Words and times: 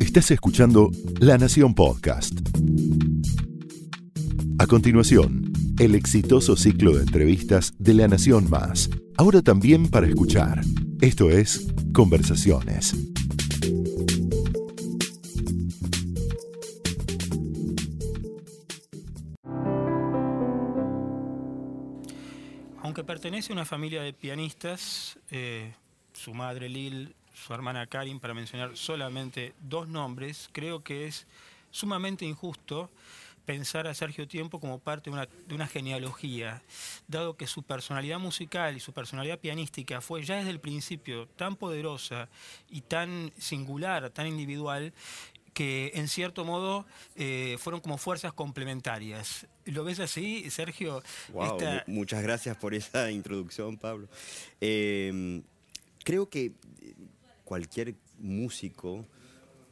Estás 0.00 0.30
escuchando 0.30 0.90
La 1.20 1.38
Nación 1.38 1.74
Podcast. 1.74 2.38
A 4.58 4.66
continuación, 4.66 5.52
el 5.78 5.94
exitoso 5.94 6.56
ciclo 6.56 6.92
de 6.92 7.02
entrevistas 7.02 7.72
de 7.78 7.94
La 7.94 8.08
Nación 8.08 8.50
Más, 8.50 8.90
ahora 9.16 9.40
también 9.40 9.88
para 9.88 10.06
escuchar. 10.06 10.60
Esto 11.00 11.30
es 11.30 11.66
Conversaciones. 11.94 12.94
Aunque 22.82 23.04
pertenece 23.04 23.52
a 23.52 23.54
una 23.54 23.64
familia 23.64 24.02
de 24.02 24.12
pianistas, 24.12 25.18
eh, 25.30 25.72
su 26.12 26.34
madre 26.34 26.68
Lil, 26.68 27.14
su 27.34 27.54
hermana 27.54 27.86
Karin, 27.86 28.20
para 28.20 28.34
mencionar 28.34 28.76
solamente 28.76 29.54
dos 29.60 29.88
nombres, 29.88 30.48
creo 30.52 30.82
que 30.82 31.06
es 31.06 31.26
sumamente 31.70 32.24
injusto 32.24 32.90
pensar 33.44 33.86
a 33.86 33.94
Sergio 33.94 34.28
Tiempo 34.28 34.60
como 34.60 34.78
parte 34.78 35.10
de 35.10 35.14
una, 35.14 35.26
de 35.26 35.54
una, 35.54 35.66
genealogía, 35.66 36.62
dado 37.08 37.36
que 37.36 37.46
su 37.46 37.62
personalidad 37.62 38.18
musical 38.18 38.76
y 38.76 38.80
su 38.80 38.92
personalidad 38.92 39.38
pianística 39.38 40.00
fue 40.00 40.22
ya 40.22 40.36
desde 40.36 40.50
el 40.50 40.60
principio 40.60 41.26
tan 41.36 41.56
poderosa 41.56 42.28
y 42.68 42.82
tan 42.82 43.32
singular, 43.38 44.10
tan 44.10 44.26
individual, 44.26 44.92
que 45.54 45.92
en 45.94 46.08
cierto 46.08 46.44
modo 46.44 46.86
eh, 47.14 47.56
fueron 47.58 47.80
como 47.80 47.98
fuerzas 47.98 48.32
complementarias. 48.32 49.46
¿Lo 49.66 49.84
ves 49.84 50.00
así, 50.00 50.48
Sergio? 50.50 51.02
Wow, 51.32 51.58
Esta... 51.58 51.84
Muchas 51.86 52.22
gracias 52.22 52.56
por 52.56 52.74
esa 52.74 53.10
introducción, 53.10 53.76
Pablo. 53.76 54.08
Eh, 54.60 55.42
creo 56.04 56.28
que 56.28 56.52
cualquier 57.52 57.96
músico 58.18 59.04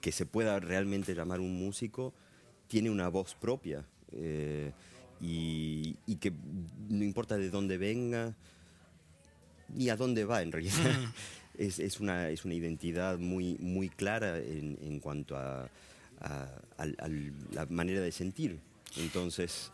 que 0.03 0.13
se 0.13 0.27
pueda 0.27 0.61
realmente 0.61 1.15
llamar 1.15 1.41
un 1.41 1.59
músico 1.59 2.13
tiene 2.69 2.91
una 2.91 3.09
voz 3.09 3.35
propia 3.35 3.87
eh, 4.13 4.71
y, 5.19 5.97
y, 6.05 6.17
que 6.17 6.31
no 6.91 7.03
importa 7.03 7.39
de 7.39 7.49
dónde 7.49 7.79
venga 7.79 8.37
ni 9.75 9.89
a 9.89 9.97
dónde 9.97 10.27
va 10.27 10.43
en 10.43 10.53
realidad. 10.53 10.77
Mm. 10.77 11.13
Es, 11.59 11.79
es, 11.79 12.01
una, 12.01 12.31
es 12.31 12.47
una 12.47 12.55
identidad 12.55 13.19
muy, 13.19 13.57
muy 13.59 13.91
clara 13.91 14.39
en, 14.39 14.79
en 14.83 14.99
cuanto 14.99 15.37
a, 15.37 15.65
a, 16.21 16.49
a, 16.79 16.83
a, 16.83 17.09
la 17.53 17.67
manera 17.67 18.01
de 18.01 18.13
sentir. 18.13 18.59
Entonces, 18.97 19.71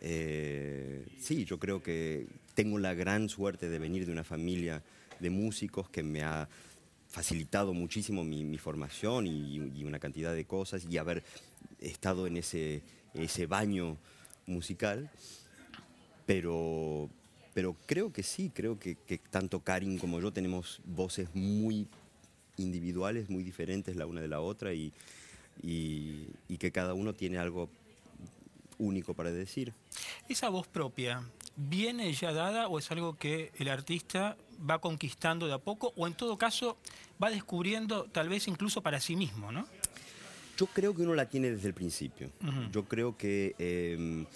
eh, 0.00 1.06
sí, 1.20 1.44
yo 1.44 1.58
creo 1.58 1.82
que 1.82 2.26
tengo 2.54 2.78
la 2.80 2.94
gran 2.94 3.28
suerte 3.28 3.68
de 3.68 3.78
venir 3.78 4.06
de 4.06 4.12
una 4.12 4.24
familia 4.24 4.82
de 5.20 5.30
músicos 5.30 5.88
que 5.88 6.02
me 6.02 6.24
ha 6.24 6.48
facilitado 7.10 7.74
muchísimo 7.74 8.24
mi, 8.24 8.56
formación 8.58 9.26
y, 9.26 9.84
una 9.84 9.98
cantidad 9.98 10.34
de 10.34 10.44
cosas 10.44 10.86
y 10.88 10.96
haber 10.96 11.24
estado 11.80 12.26
en 12.26 12.36
ese, 12.36 12.82
ese 13.14 13.46
baño 13.46 13.96
musical. 14.46 15.10
Pero, 16.24 17.10
pero 17.52 17.76
creo 17.86 18.12
que 18.12 18.22
sí, 18.22 18.50
creo 18.54 18.78
que, 18.78 18.96
tanto 19.30 19.60
Karin 19.60 19.98
como 19.98 20.20
yo 20.20 20.32
tenemos 20.32 20.80
voces 20.84 21.28
muy 21.34 21.88
individuales, 22.56 23.28
muy 23.28 23.42
diferentes 23.42 23.96
la 23.96 24.06
una 24.06 24.20
de 24.20 24.28
la 24.28 24.40
otra 24.40 24.72
y, 24.72 24.92
y 25.62 26.56
que 26.58 26.70
cada 26.70 26.94
uno 26.94 27.14
tiene 27.14 27.38
algo 27.38 27.68
único 28.78 29.14
para 29.14 29.32
decir. 29.32 29.74
Esa 30.28 30.48
voz 30.48 30.68
propia, 30.68 31.22
¿viene 31.56 32.12
ya 32.12 32.32
dada 32.32 32.68
o 32.68 32.78
es 32.78 32.90
algo 32.92 33.16
que 33.16 33.50
el 33.58 33.68
artista 33.68 34.36
va 34.68 34.80
conquistando 34.80 35.46
de 35.46 35.54
a 35.54 35.58
poco 35.58 35.92
o 35.96 36.06
en 36.06 36.14
todo 36.14 36.36
caso 36.36 36.76
va 37.22 37.30
descubriendo 37.30 38.04
tal 38.04 38.28
vez 38.28 38.48
incluso 38.48 38.82
para 38.82 39.00
sí 39.00 39.16
mismo, 39.16 39.52
¿no? 39.52 39.66
Yo 40.56 40.66
creo 40.66 40.94
que 40.94 41.02
uno 41.02 41.14
la 41.14 41.26
tiene 41.26 41.50
desde 41.50 41.68
el 41.68 41.74
principio. 41.74 42.30
Uh 42.42 42.46
-huh. 42.46 42.70
Yo 42.70 42.84
creo 42.84 43.16
que 43.16 43.54
eh, 43.58 44.26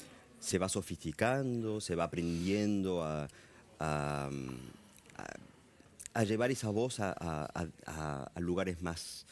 se 0.40 0.58
va 0.58 0.68
sofisticando, 0.68 1.80
se 1.80 1.94
va 1.94 2.04
aprendiendo 2.04 3.02
a, 3.02 3.28
a, 3.78 4.30
a, 5.16 5.26
a 6.14 6.24
llevar 6.24 6.50
esa 6.50 6.70
voz 6.70 7.00
a, 7.00 7.70
lugares 8.36 8.82
más 8.82 9.26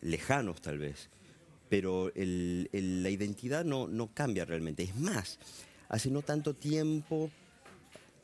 lejanos 0.00 0.60
tal 0.60 0.78
vez. 0.78 1.10
Pero 1.68 2.12
el, 2.14 2.70
el, 2.72 3.02
la 3.02 3.10
identidad 3.10 3.64
no, 3.64 3.88
no 3.88 4.08
cambia 4.12 4.44
realmente. 4.44 4.82
Es 4.84 4.96
más, 4.96 5.38
hace 5.88 6.10
no 6.10 6.22
tanto 6.22 6.54
tiempo 6.54 7.30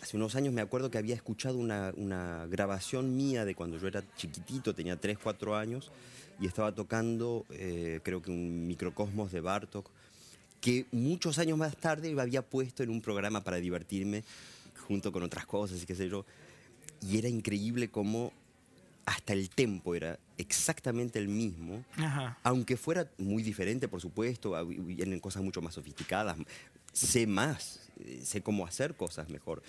hace 0.03 0.17
unos 0.17 0.35
años 0.35 0.53
me 0.53 0.61
acuerdo 0.61 0.91
que 0.91 0.99
había 0.99 1.15
escuchado 1.15 1.59
una, 1.59 1.93
una, 1.97 2.47
grabación 2.47 3.17
mía 3.17 3.45
de 3.45 3.55
cuando 3.55 3.79
yo 3.79 3.87
era 3.87 4.03
chiquitito, 4.17 4.75
tenía 4.75 4.97
3, 4.97 5.17
4 5.23 5.57
años, 5.57 5.93
y 6.41 6.47
estaba 6.47 6.75
tocando, 6.75 7.47
eh, 7.51 8.01
creo 8.03 8.21
que 8.21 8.33
un 8.33 8.67
microcosmos 8.67 9.31
de 9.31 9.41
Bartok, 9.41 9.89
que 10.61 10.87
muchos 10.91 11.39
años 11.39 11.57
más 11.57 11.77
tarde 11.77 12.21
había 12.21 12.43
puesto 12.43 12.83
en 12.83 12.91
un 12.91 13.01
programa 13.01 13.45
para 13.45 13.59
divertirme, 13.59 14.25
junto 14.89 15.13
con 15.13 15.23
otras 15.23 15.47
cosas 15.47 15.81
y 15.81 15.87
qué 15.87 15.95
sé 15.95 16.09
yo. 16.09 16.27
Y 17.01 17.19
era 17.19 17.29
increíble 17.29 17.89
cómo 17.89 18.33
hasta 19.07 19.33
el 19.33 19.51
tempo 19.51 19.95
era 19.95 20.19
exactamente 20.37 21.21
el 21.21 21.29
mismo, 21.29 21.85
Ajá. 21.97 22.39
aunque 22.43 22.77
fuera 22.77 23.09
muy 23.19 23.45
diferente, 23.45 23.87
por 23.87 24.01
supuesto, 24.01 24.59
en 24.59 25.21
cosas 25.21 25.45
mucho 25.45 25.63
más 25.63 25.75
sofisticadas, 25.75 26.37
sé 26.93 27.27
más, 27.29 27.89
eh, 28.05 28.21
sé 28.25 28.43
cómo 28.43 28.67
hacer 28.67 28.95
cosas 28.95 29.29
mejor 29.29 29.63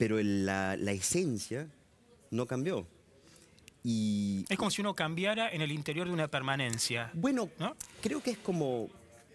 pero 0.00 0.18
la, 0.22 0.78
la, 0.78 0.92
esencia 0.92 1.68
no 2.30 2.46
cambió. 2.46 2.86
Y, 3.84 4.46
es 4.48 4.56
como 4.56 4.70
si 4.70 4.80
uno 4.80 4.94
cambiara 4.94 5.50
en 5.50 5.60
el 5.60 5.70
interior 5.70 6.06
de 6.06 6.14
una 6.14 6.26
permanencia. 6.26 7.10
Bueno, 7.12 7.50
¿no? 7.58 7.76
creo 8.00 8.22
que 8.22 8.30
es 8.30 8.38
como, 8.38 8.88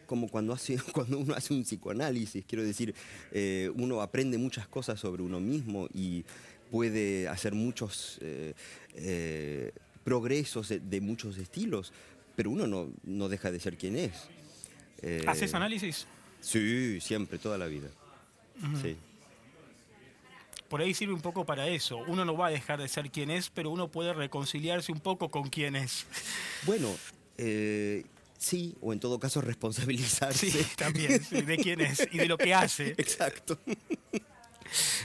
como 0.07 0.27
cuando, 0.27 0.53
hace, 0.53 0.79
cuando 0.91 1.19
uno 1.19 1.35
hace 1.35 1.53
un 1.53 1.61
psicoanálisis, 1.61 2.43
quiero 2.47 2.63
decir, 2.63 2.95
eh, 3.31 3.71
uno 3.75 4.01
aprende 4.01 4.39
muchas 4.39 4.67
cosas 4.67 4.99
sobre 4.99 5.21
uno 5.21 5.39
mismo 5.39 5.87
y 5.93 6.25
puede 6.71 7.27
hacer 7.27 7.53
muchos 7.53 8.17
eh, 8.23 8.55
eh, 8.95 9.71
progresos 10.03 10.69
de, 10.69 10.79
de, 10.79 10.99
muchos 10.99 11.37
estilos, 11.37 11.93
pero 12.35 12.49
uno 12.49 12.65
no, 12.65 12.89
no 13.03 13.29
deja 13.29 13.51
de 13.51 13.59
ser 13.59 13.77
quien 13.77 13.97
es. 13.97 14.13
¿Haces 15.27 15.53
análisis? 15.53 16.07
Sí, 16.41 16.99
siempre, 17.01 17.37
toda 17.37 17.59
la 17.59 17.67
vida. 17.67 17.89
Uh 18.63 18.65
-huh. 18.65 18.81
Sí 18.81 18.97
por 20.75 20.81
ahí 20.81 20.93
sirve 20.93 21.13
un 21.13 21.21
poco 21.21 21.45
para 21.45 21.69
eso. 21.69 21.99
Uno 21.99 22.25
no 22.25 22.35
va 22.35 22.47
a 22.47 22.49
dejar 22.49 22.81
de 22.81 22.89
ser 22.89 23.09
quien 23.09 23.31
es, 23.31 23.49
pero 23.49 23.69
uno 23.69 23.87
puede 23.87 24.11
reconciliarse 24.11 24.91
un 24.91 24.99
poco 24.99 25.31
con 25.31 25.47
quien 25.47 25.77
es. 25.77 26.05
Bueno, 26.63 26.93
eh, 27.37 28.03
sí, 28.37 28.75
o 28.81 28.91
en 28.91 28.99
todo 28.99 29.17
caso 29.17 29.39
responsabilizarse. 29.39 30.51
Sí, 30.51 30.67
también, 30.75 31.23
sí, 31.23 31.43
de 31.43 31.55
quién 31.55 31.79
es 31.79 32.05
y 32.11 32.17
de 32.17 32.25
lo 32.25 32.37
que 32.37 32.53
hace. 32.53 32.89
Exacto. 32.97 33.57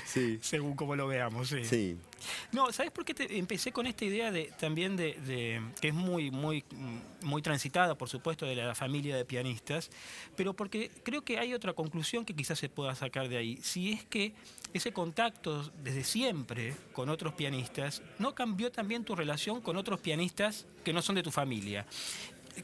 Sí. 0.07 0.41
Según 0.43 0.75
como 0.75 0.97
lo 0.97 1.07
veamos, 1.07 1.51
sí. 1.51 1.65
sí. 1.65 1.97
No, 2.53 2.73
¿sabes 2.73 2.91
por 2.91 3.05
qué 3.05 3.15
te 3.15 3.39
empecé 3.39 3.73
con 3.73 3.87
esta 3.87 4.05
idea 4.05 4.31
de 4.31 4.53
también 4.59 4.97
de, 4.97 5.15
de, 5.21 5.63
que 5.81 5.89
es 5.89 5.95
muy, 5.95 6.31
muy, 6.31 6.65
muy 7.23 7.43
transitada, 7.43 7.95
por 7.97 8.09
supuesto, 8.09 8.47
de 8.47 8.55
la 8.55 8.75
familia 8.75 9.17
de 9.17 9.25
pianistas, 9.25 9.91
pero 10.37 10.55
porque 10.55 10.91
creo 11.03 11.23
que 11.23 11.39
hay 11.39 11.55
otra 11.55 11.73
conclusión 11.73 12.25
que 12.25 12.35
quizás 12.35 12.59
se 12.59 12.69
pueda 12.69 12.95
sacar 12.95 13.29
de 13.29 13.37
ahí. 13.37 13.59
Si 13.63 13.93
es 13.93 14.05
que 14.05 14.35
ese 14.73 14.93
contacto 14.93 15.71
desde 15.83 16.05
siempre 16.05 16.75
con 16.93 17.09
otros 17.09 17.35
pianistas 17.35 18.03
no 18.19 18.35
cambió 18.35 18.71
también 18.71 19.05
tu 19.05 19.15
relación 19.15 19.61
con 19.61 19.77
otros 19.77 20.01
pianistas 20.01 20.67
que 20.85 20.93
no 20.93 21.03
son 21.03 21.17
de 21.17 21.23
tu 21.23 21.31
familia. 21.31 21.87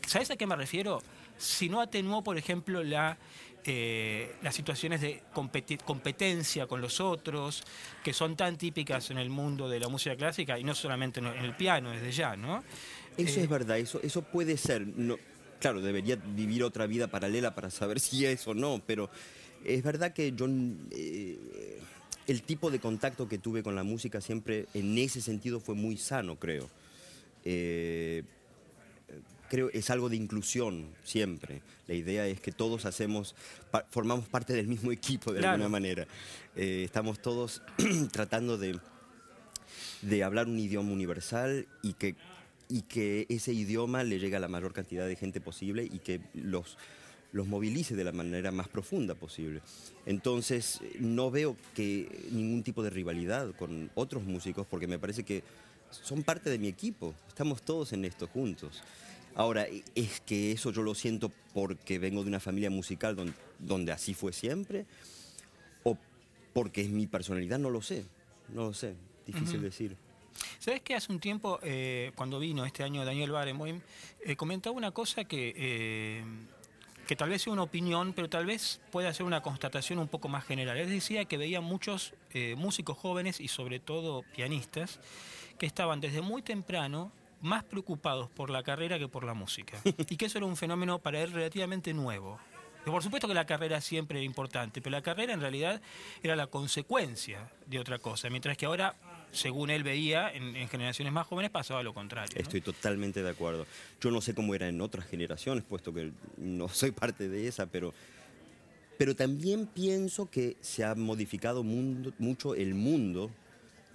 ¿Sabes 0.06 0.31
a 0.31 0.37
qué 0.37 0.47
me 0.47 0.56
refiero? 0.56 1.03
Si 1.38 1.69
no 1.69 1.81
atenuó, 1.81 2.22
por 2.22 2.38
ejemplo, 2.38 2.83
la 2.83 3.19
eh, 3.66 4.37
las 4.43 4.54
situaciones 4.54 5.00
de 5.00 5.22
compet 5.32 5.82
competencia 5.82 6.66
con 6.66 6.81
los 6.81 7.00
otros, 7.00 7.62
que 8.03 8.12
son 8.12 8.37
tan 8.37 8.56
típicas 8.56 9.10
en 9.10 9.19
el 9.19 9.31
mundo 9.31 9.69
de 9.69 9.81
la 9.81 9.88
música 9.88 10.16
clásica 10.16 10.59
y 10.59 10.65
no 10.65 10.75
solamente 10.75 11.21
en 11.21 11.27
el 11.27 11.54
piano 11.56 11.91
desde 11.91 12.12
ya, 12.12 12.37
¿no? 12.37 12.62
Eso 13.16 13.41
eh, 13.41 13.43
es 13.43 13.49
verdad, 13.49 13.78
eso, 13.78 14.00
eso 14.03 14.22
puede 14.22 14.56
ser. 14.56 14.86
No, 14.86 15.18
claro, 15.60 15.80
debería 15.80 16.16
vivir 16.16 16.63
otra 16.63 16.86
vida 16.86 17.09
paralela 17.09 17.54
para 17.54 17.71
saber 17.71 18.01
si 18.01 18.24
es 18.24 18.47
o 18.47 18.54
no, 18.54 18.83
pero 18.86 19.10
es 19.65 19.83
verdad 19.83 20.13
que 20.13 20.33
yo... 20.33 20.47
Eh, 20.91 21.80
el 22.27 22.42
tipo 22.42 22.71
de 22.71 22.80
contacto 22.80 23.28
que 23.28 23.39
tuve 23.39 23.63
con 23.63 23.77
la 23.77 23.84
música 23.84 24.21
siempre 24.21 24.66
en 24.74 24.98
ese 24.98 25.21
sentido 25.21 25.60
fue 25.60 25.77
muy 25.77 25.97
sano, 25.97 26.36
creo. 26.36 26.68
Eh, 27.45 28.24
creo 29.48 29.71
es 29.72 29.91
algo 29.91 30.09
de 30.09 30.16
inclusión 30.16 30.89
siempre. 31.04 31.63
La 31.87 31.95
idea 31.95 32.27
es 32.27 32.41
que 32.41 32.53
todos 32.53 32.84
hacemos, 32.84 33.34
formamos 33.91 34.28
parte 34.28 34.53
del 34.53 34.66
mismo 34.66 34.93
equipo 34.93 35.33
de 35.33 35.41
claro. 35.41 35.54
alguna 35.54 35.69
manera. 35.69 36.07
Eh, 36.54 36.83
estamos 36.84 37.21
todos 37.21 37.63
tratando 38.13 38.59
de, 38.59 38.78
de 40.03 40.25
hablar 40.25 40.47
un 40.47 40.59
idioma 40.59 40.93
universal 40.93 41.66
y 41.83 41.95
que, 41.95 42.16
y 42.69 42.83
que 42.83 43.27
ese 43.28 43.53
idioma 43.53 44.04
le 44.04 44.19
llegue 44.19 44.37
a 44.37 44.41
la 44.41 44.48
mayor 44.48 44.72
cantidad 44.72 45.07
de 45.07 45.16
gente 45.16 45.41
posible 45.41 45.84
y 45.84 45.99
que 46.01 46.21
los, 46.34 46.77
los 47.33 47.47
movilice 47.47 47.95
de 47.95 48.04
la 48.04 48.13
manera 48.13 48.51
más 48.51 48.69
profunda 48.69 49.15
posible. 49.15 49.60
Entonces, 50.07 50.81
no 50.99 51.31
veo 51.31 51.57
que 51.75 52.28
ningún 52.31 52.63
tipo 52.63 52.83
de 52.83 52.91
rivalidad 52.91 53.54
con 53.57 53.91
otros 53.95 54.25
músicos 54.25 54.66
porque 54.66 54.87
me 54.87 54.99
parece 54.99 55.22
que 55.22 55.42
son 55.91 56.22
parte 56.22 56.51
de 56.51 56.59
mi 56.59 56.69
equipo, 56.69 57.15
estamos 57.28 57.63
todos 57.63 57.92
en 57.92 58.04
esto 58.04 58.27
juntos. 58.27 58.83
Ahora, 59.36 59.66
¿es 59.94 60.21
que 60.21 60.53
eso 60.53 60.72
yo 60.72 60.80
lo 60.83 60.94
siento 60.94 61.30
porque 61.53 61.98
vengo 61.98 62.22
de 62.22 62.28
una 62.28 62.41
familia 62.41 62.71
musical 62.71 63.15
donde, 63.15 63.34
donde 63.59 63.92
así 63.92 64.15
fue 64.15 64.33
siempre? 64.33 64.86
¿O 65.84 65.98
porque 66.54 66.80
es 66.80 66.88
mi 66.88 67.06
personalidad? 67.06 67.59
No 67.59 67.68
lo 67.68 67.83
sé, 67.83 68.06
no 68.48 68.65
lo 68.65 68.72
sé, 68.72 68.97
difícil 69.27 69.60
decir. 69.60 69.94
¿Sabes 70.59 70.80
que 70.80 70.94
hace 70.94 71.12
un 71.12 71.21
tiempo, 71.21 71.60
eh, 71.62 72.12
cuando 72.15 72.38
vino 72.38 72.65
este 72.65 72.83
año 72.83 73.04
Daniel 73.04 73.30
Barenboim, 73.30 73.80
eh, 74.24 74.36
comentaba 74.36 74.74
una 74.74 74.91
cosa 74.91 75.24
que, 75.24 75.53
eh, 75.54 76.24
que 77.06 77.15
tal 77.15 77.28
vez 77.28 77.42
sea 77.42 77.53
una 77.53 77.62
opinión, 77.62 78.15
pero 78.15 78.30
tal 78.30 78.47
vez 78.47 78.80
pueda 78.91 79.12
ser 79.12 79.27
una 79.27 79.42
constatación 79.42 79.98
un 79.98 80.09
poco 80.09 80.28
más 80.28 80.47
general. 80.47 80.78
Él 80.78 80.89
decía 80.89 81.27
que 81.27 81.36
veía 81.36 81.60
muchos 81.60 82.15
músicos 82.56 82.98
jóvenes 82.98 83.41
y 83.41 83.48
sobre 83.48 83.80
todo 83.80 84.22
pianistas 84.34 85.00
que 85.59 85.65
estaban 85.65 86.00
desde 86.00 86.21
muy 86.21 86.42
temprano 86.42 87.12
más 87.41 87.65
preocupados 87.65 88.30
por 88.30 88.50
la 88.50 88.62
carrera 88.62 88.98
que 88.98 89.09
por 89.09 89.24
la 89.24 89.34
música. 89.34 89.78
Y 90.09 90.16
que 90.16 90.27
eso 90.27 90.38
era 90.38 90.47
un 90.47 90.56
fenómeno 90.56 90.98
para 90.98 91.21
él 91.21 91.33
relativamente 91.33 91.92
nuevo. 91.94 92.38
Por 92.84 93.03
supuesto 93.03 93.27
que 93.27 93.34
la 93.34 93.47
carrera 93.47 93.80
siempre 93.80 94.18
era 94.18 94.24
importante, 94.24 94.80
pero 94.80 94.92
la 94.92 95.03
carrera 95.03 95.33
en 95.33 95.41
realidad 95.41 95.83
era 96.22 96.36
la 96.36 96.47
consecuencia 96.47 97.50
de 97.66 97.80
otra 97.80 97.98
cosa, 97.98 98.30
mientras 98.30 98.56
que 98.56 98.66
ahora 98.66 98.94
según 99.33 99.71
él 99.71 99.83
veía, 99.83 100.30
en, 100.33 100.54
generaciones 100.68 101.12
más 101.12 101.27
jóvenes 101.27 101.50
pasaba 101.50 101.83
lo 101.83 101.94
contrario. 101.94 102.36
Estoy 102.36 102.60
totalmente 102.60 103.22
de 103.22 103.30
acuerdo. 103.30 103.66
Yo 104.00 104.10
no 104.10 104.21
sé 104.21 104.34
cómo 104.34 104.54
era 104.54 104.68
en 104.68 104.80
otras 104.80 105.06
generaciones, 105.06 105.65
puesto 105.65 105.92
que 105.92 106.12
no 106.36 106.68
soy 106.68 106.91
parte 106.91 107.28
de 107.28 107.47
esa, 107.47 107.66
pero, 107.66 107.92
pero 108.98 109.15
también 109.15 109.66
pienso 109.66 110.30
que 110.30 110.56
se 110.60 110.84
ha 110.84 110.94
modificado 110.94 111.62
mucho 111.62 112.54
el 112.54 112.74
mundo 112.74 113.30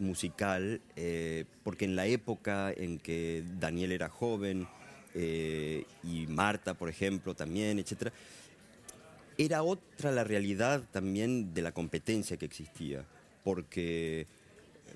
musical, 0.02 0.82
eh, 0.96 1.46
porque 1.64 1.86
en 1.86 1.96
la 1.96 2.08
época 2.08 2.74
en 2.76 3.00
que 3.00 3.44
Daniel 3.60 3.92
era 3.92 4.10
joven, 4.10 4.68
eh, 5.14 5.86
y 6.04 6.28
Marta, 6.28 6.74
por 6.74 6.90
ejemplo, 6.90 7.36
también, 7.36 7.80
etcétera, 7.80 8.14
era 9.38 9.64
otra 9.64 10.12
la 10.12 10.24
realidad 10.24 10.84
también 10.92 11.54
de 11.54 11.62
la 11.62 11.72
competencia 11.72 12.38
que 12.38 12.46
existía, 12.46 13.06
porque 13.44 14.28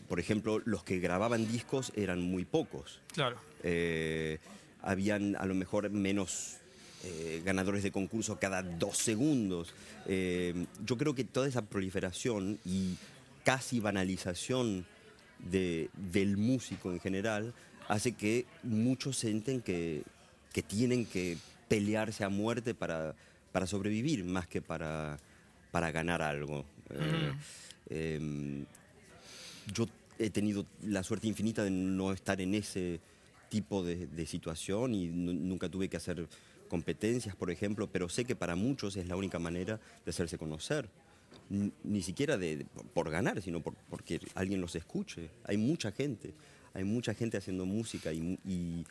por 0.07 0.19
ejemplo, 0.19 0.61
los 0.65 0.83
que 0.83 0.99
grababan 0.99 1.47
discos 1.51 1.91
eran 1.95 2.21
muy 2.21 2.45
pocos. 2.45 2.99
Claro. 3.13 3.37
Eh, 3.63 4.39
habían 4.81 5.35
a 5.35 5.45
lo 5.45 5.55
mejor 5.55 5.89
menos 5.89 6.57
eh, 7.03 7.41
ganadores 7.43 7.83
de 7.83 7.91
concurso 7.91 8.37
cada 8.39 8.61
dos 8.61 8.97
segundos. 8.97 9.73
Eh, 10.05 10.65
yo 10.85 10.97
creo 10.97 11.15
que 11.15 11.23
toda 11.23 11.47
esa 11.47 11.63
proliferación 11.63 12.59
y 12.65 12.95
casi 13.43 13.79
banalización 13.79 14.85
del 15.39 16.37
músico 16.37 16.91
en 16.91 16.99
general 16.99 17.53
hace 17.87 18.13
que 18.13 18.45
muchos 18.63 19.17
sienten 19.17 19.61
que, 19.61 20.03
tienen 20.67 21.05
que 21.05 21.37
pelearse 21.67 22.23
a 22.23 22.29
muerte 22.29 22.73
para, 22.73 23.15
para 23.51 23.67
sobrevivir 23.67 24.23
más 24.23 24.47
que 24.47 24.61
para, 24.61 25.17
para 25.71 25.91
ganar 25.91 26.21
algo. 26.21 26.65
Em, 27.89 28.65
yo 29.73 29.87
he 30.17 30.29
tenido 30.29 30.65
la 30.83 31.03
suerte 31.03 31.27
infinita 31.27 31.63
de 31.63 31.71
no 31.71 32.13
estar 32.13 32.39
en 32.41 32.55
ese 32.55 32.99
tipo 33.49 33.83
de, 33.83 34.25
situación 34.25 34.93
y 34.93 35.07
nunca 35.07 35.69
tuve 35.69 35.87
que 35.87 35.97
hacer 35.97 36.27
competencias, 36.67 37.35
por 37.35 37.51
ejemplo, 37.51 37.87
pero 37.91 38.09
sé 38.09 38.25
que 38.25 38.35
para 38.35 38.55
muchos 38.55 38.95
es 38.95 39.07
la 39.07 39.15
única 39.15 39.39
manera 39.39 39.79
de 40.03 40.09
hacerse 40.09 40.37
conocer. 40.37 40.89
Ni, 41.49 42.01
siquiera 42.01 42.37
de, 42.37 42.65
por 42.93 43.09
ganar, 43.11 43.41
sino 43.41 43.61
por, 43.61 43.75
porque 43.89 44.19
alguien 44.33 44.61
los 44.61 44.75
escuche. 44.75 45.29
Hay 45.43 45.57
mucha 45.57 45.91
gente, 45.91 46.33
hay 46.73 46.83
mucha 46.83 47.13
gente 47.13 47.37
haciendo 47.37 47.65
música 47.65 48.11
y, 48.11 48.85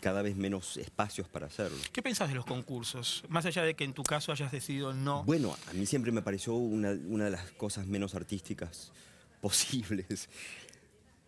cada 0.00 0.22
vez 0.22 0.36
menos 0.36 0.76
espacios 0.76 1.28
para 1.28 1.46
hacerlo. 1.46 1.78
¿Qué 1.92 2.02
pensás 2.02 2.28
de 2.28 2.34
los 2.34 2.44
concursos? 2.44 3.24
Más 3.28 3.46
allá 3.46 3.62
de 3.62 3.74
que 3.74 3.84
en 3.84 3.92
tu 3.92 4.02
caso 4.02 4.32
hayas 4.32 4.50
decidido 4.50 4.94
no... 4.94 5.24
Bueno, 5.24 5.56
a 5.68 5.72
mí 5.74 5.86
siempre 5.86 6.10
me 6.12 6.22
pareció 6.22 6.54
una, 6.54 6.90
una 7.08 7.26
de 7.26 7.30
las 7.32 7.50
cosas 7.52 7.86
menos 7.86 8.14
artísticas 8.14 8.92
posibles. 9.40 10.28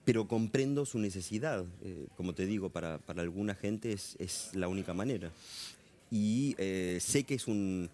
Pero 0.04 0.28
comprendo 0.28 0.84
su 0.84 0.98
necesidad. 0.98 1.64
Eh, 1.82 2.06
como 2.16 2.34
te 2.34 2.46
digo, 2.46 2.70
para, 2.70 3.00
alguna 3.06 3.54
gente 3.54 3.92
es, 3.92 4.50
la 4.52 4.68
única 4.68 4.92
manera. 4.92 5.32
Y 6.10 6.54
eh, 6.58 6.98
sé 7.00 7.24
que 7.24 7.34
es 7.34 7.48
un. 7.48 7.90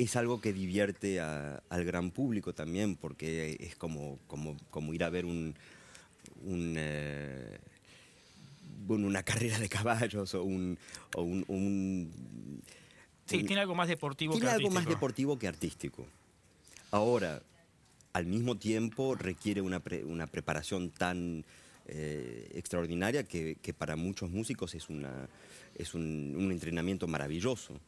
Es 0.00 0.16
algo 0.16 0.40
que 0.40 0.54
divierte 0.54 1.20
al 1.20 1.84
gran 1.84 2.10
público 2.10 2.54
también, 2.54 2.96
porque 2.96 3.58
es 3.60 3.76
como, 3.76 4.18
como, 4.26 4.56
como 4.70 4.94
ir 4.94 5.04
a 5.04 5.10
ver 5.10 5.26
un, 5.26 5.54
eh, 6.46 7.58
bueno, 8.86 9.06
una 9.06 9.22
carrera 9.22 9.58
de 9.58 9.68
caballos 9.68 10.34
o 10.34 10.42
un, 10.42 10.78
sí, 13.26 13.42
tiene 13.44 13.60
algo 13.60 13.74
más 13.74 13.88
deportivo 13.88 14.32
tiene 14.32 14.48
algo 14.48 14.70
más 14.70 14.86
deportivo 14.86 15.38
que 15.38 15.46
artístico. 15.46 16.06
Ahora, 16.92 17.42
al 18.14 18.24
mismo 18.24 18.56
tiempo 18.56 19.14
requiere 19.14 19.60
una, 19.60 19.80
preparación 19.80 20.90
tan 20.90 21.44
eh, 21.86 22.50
extraordinaria 22.54 23.24
que, 23.24 23.74
para 23.76 23.96
muchos 23.96 24.30
músicos 24.30 24.74
es, 24.74 24.88
una, 24.88 25.28
es 25.76 25.92
un, 25.92 26.48
entrenamiento 26.50 27.06
maravilloso. 27.06 27.78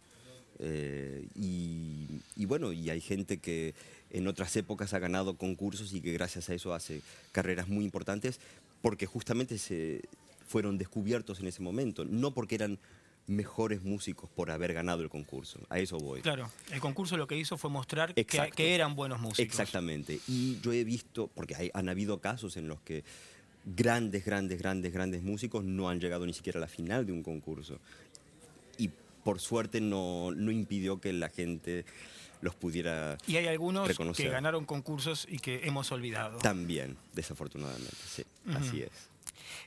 Eh, 0.58 1.26
y, 1.34 2.44
bueno, 2.46 2.72
y 2.72 2.90
hay 2.90 3.00
gente 3.00 3.38
que 3.38 3.74
en 4.10 4.28
otras 4.28 4.54
épocas 4.56 4.92
ha 4.94 4.98
ganado 4.98 5.36
concursos 5.36 5.92
y 5.92 6.00
que 6.00 6.12
gracias 6.12 6.48
a 6.50 6.54
eso 6.54 6.74
hace 6.74 7.00
carreras 7.32 7.68
muy 7.68 7.84
importantes 7.84 8.40
porque 8.82 9.06
justamente 9.06 9.58
se 9.58 10.02
fueron 10.46 10.76
descubiertos 10.76 11.40
en 11.40 11.46
ese 11.46 11.62
momento, 11.62 12.04
no 12.04 12.32
porque 12.32 12.56
eran 12.56 12.78
mejores 13.26 13.82
músicos 13.82 14.28
por 14.30 14.50
haber 14.50 14.74
ganado 14.74 15.02
el 15.02 15.08
concurso. 15.08 15.60
A 15.68 15.78
eso 15.78 15.98
voy. 15.98 16.20
Claro, 16.20 16.50
el 16.72 16.80
concurso 16.80 17.16
lo 17.16 17.26
que 17.26 17.36
hizo 17.36 17.56
fue 17.56 17.70
mostrar 17.70 18.14
que, 18.14 18.74
eran 18.74 18.94
buenos 18.94 19.20
músicos. 19.20 19.44
Exactamente. 19.44 20.20
Y 20.26 20.60
yo 20.60 20.72
he 20.72 20.84
visto, 20.84 21.28
porque 21.28 21.54
hay, 21.54 21.70
han 21.72 21.88
habido 21.88 22.20
casos 22.20 22.56
en 22.56 22.68
los 22.68 22.80
que 22.80 23.04
grandes, 23.64 24.24
grandes, 24.24 24.58
grandes, 24.58 24.92
grandes 24.92 25.22
músicos 25.22 25.64
no 25.64 25.88
han 25.88 26.00
llegado 26.00 26.26
ni 26.26 26.32
siquiera 26.32 26.58
a 26.58 26.62
la 26.62 26.68
final 26.68 27.06
de 27.06 27.12
un 27.12 27.22
concurso. 27.22 27.78
Por 29.24 29.40
suerte 29.40 29.80
no, 29.80 30.32
no 30.32 30.50
impidió 30.50 31.00
que 31.00 31.12
la 31.12 31.28
gente 31.28 31.84
los 32.40 32.54
pudiera 32.54 33.16
Y 33.26 33.36
hay 33.36 33.46
algunos 33.46 33.88
que 34.16 34.28
ganaron 34.28 34.64
concursos 34.66 35.26
y 35.30 35.38
que 35.38 35.60
hemos 35.64 35.90
olvidado. 35.92 36.38
También, 36.38 36.96
desafortunadamente, 37.14 37.96
sí, 38.06 38.24
así 38.54 38.82
es. 38.82 39.12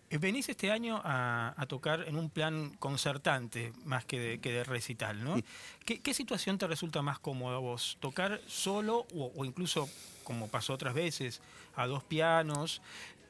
Eh, 0.10 0.18
venís 0.20 0.50
este 0.50 0.72
año 0.72 1.02
a, 1.04 1.66
tocar 1.68 2.06
en 2.08 2.16
un 2.16 2.30
plan 2.30 2.76
concertante 2.78 3.74
más 3.86 4.06
que 4.06 4.38
de, 4.38 4.64
recital, 4.64 5.24
¿no? 5.24 5.36
¿Qué, 5.84 6.14
situación 6.14 6.58
te 6.58 6.68
resulta 6.68 7.02
más 7.02 7.18
cómoda 7.18 7.56
a 7.56 7.60
vos? 7.60 7.98
¿Tocar 8.00 8.40
solo 8.46 9.08
o, 9.16 9.46
incluso, 9.46 9.90
como 10.24 10.48
pasó 10.48 10.74
otras 10.74 10.94
veces, 10.94 11.42
a 11.76 11.88
dos 11.88 12.04
pianos 12.04 12.82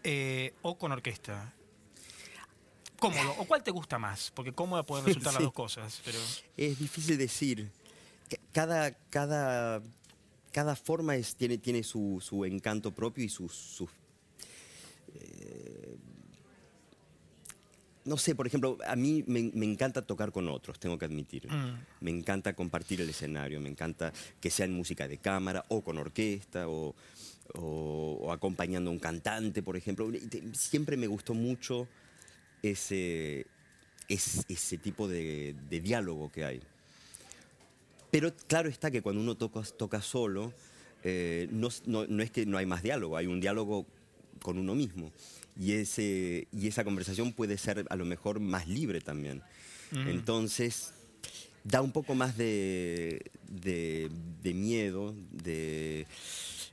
eh, 0.04 0.54
o 0.64 0.78
con 0.78 0.92
orquesta? 0.92 1.54
Cómodo. 3.00 3.36
¿O 3.38 3.46
cuál 3.46 3.64
te 3.64 3.72
gusta 3.72 3.98
más? 3.98 4.32
Porque 4.34 4.54
cómoda 4.54 4.84
pueden 4.84 5.06
resultar 5.06 5.34
las 5.34 5.44
dos 5.44 5.54
cosas. 5.54 6.02
Pero... 6.04 6.20
Es 6.58 6.80
difícil 6.80 7.18
decir. 7.18 7.72
Cada, 8.52 8.92
cada, 9.10 9.82
cada 10.52 10.76
forma 10.76 11.14
tiene, 11.38 11.58
tiene 11.58 11.84
su, 11.84 12.44
encanto 12.46 12.92
propio 12.92 13.24
y 13.24 13.30
sus, 13.30 13.84
eh, 15.14 15.96
no 18.06 18.18
sé, 18.18 18.36
por 18.36 18.48
ejemplo, 18.48 18.78
a 18.86 18.96
mí 18.96 19.24
me, 19.28 19.66
encanta 19.66 20.04
tocar 20.04 20.32
con 20.32 20.48
otros, 20.48 20.80
tengo 20.80 20.98
que 20.98 21.06
admitir. 21.06 21.52
Mm. 21.52 21.80
Me 22.02 22.12
encanta 22.12 22.54
compartir 22.54 23.02
el 23.02 23.10
escenario, 23.10 23.60
me 23.60 23.70
encanta 23.70 24.14
que 24.40 24.52
sea 24.52 24.66
en 24.66 24.74
música 24.74 25.08
de 25.08 25.18
cámara 25.18 25.66
o 25.70 25.82
con 25.82 25.98
orquesta 25.98 26.68
o, 26.70 26.96
acompañando 28.32 28.90
a 28.90 28.94
un 28.94 29.00
cantante, 29.00 29.64
por 29.64 29.76
ejemplo. 29.76 30.10
Siempre 30.54 30.98
me 30.98 31.08
gustó 31.08 31.34
mucho 31.34 31.88
ese, 32.72 33.46
ese, 34.08 34.78
tipo 34.78 35.08
de, 35.08 35.56
diálogo 35.70 36.32
que 36.32 36.46
hay. 36.46 36.62
Pero 38.12 38.34
claro 38.48 38.70
está 38.70 38.92
que 38.92 39.02
cuando 39.02 39.22
uno 39.22 39.36
toca, 39.36 39.62
toca 39.78 40.02
solo, 40.02 40.54
eh, 41.04 41.48
no, 41.52 41.70
no 41.86 42.24
es 42.24 42.32
que 42.32 42.46
no 42.46 42.58
hay 42.58 42.66
más 42.66 42.84
diálogo, 42.84 43.18
hay 43.18 43.28
un 43.28 43.40
diálogo 43.40 43.86
con 44.42 44.58
uno 44.58 44.76
mismo 44.76 45.12
y, 45.60 45.74
ese, 45.74 46.48
y 46.52 46.68
esa 46.68 46.84
conversación 46.84 47.34
puede 47.34 47.58
ser 47.58 47.86
a 47.90 47.96
lo 47.96 48.06
mejor 48.06 48.40
más 48.40 48.68
libre 48.68 49.02
también. 49.02 49.42
Entonces, 49.92 50.94
da 51.64 51.82
un 51.82 51.92
poco 51.92 52.16
más 52.16 52.36
de, 52.38 53.32
miedo, 54.44 55.16
de, 55.32 56.06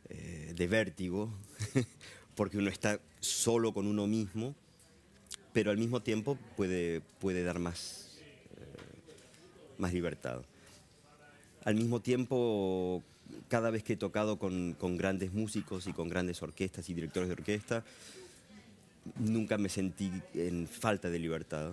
eh, 0.08 0.52
de 0.56 0.66
vértigo, 0.66 1.32
porque 2.34 2.58
uno 2.58 2.68
está 2.68 3.00
solo 3.20 3.72
con 3.72 3.86
uno 3.86 4.08
mismo, 4.08 4.56
pero 5.52 5.70
al 5.70 5.78
mismo 5.78 6.00
tiempo 6.00 6.38
puede, 6.56 7.00
puede 7.20 7.44
dar 7.44 7.58
más, 7.58 8.18
eh, 8.56 8.64
más 9.78 9.92
libertad. 9.92 10.42
Al 11.64 11.74
mismo 11.74 12.00
tiempo, 12.00 13.02
cada 13.48 13.70
vez 13.70 13.82
que 13.82 13.92
he 13.92 13.96
tocado 13.96 14.38
con, 14.38 14.74
con, 14.74 14.96
grandes 14.96 15.32
músicos 15.32 15.86
y 15.86 15.92
con 15.92 16.08
grandes 16.08 16.42
orquestas 16.42 16.88
y 16.88 16.94
directores 16.94 17.28
de 17.28 17.34
orquesta, 17.34 17.84
nunca 19.18 19.58
me 19.58 19.68
sentí 19.68 20.10
en 20.34 20.66
falta 20.66 21.10
de 21.10 21.18
libertad, 21.18 21.72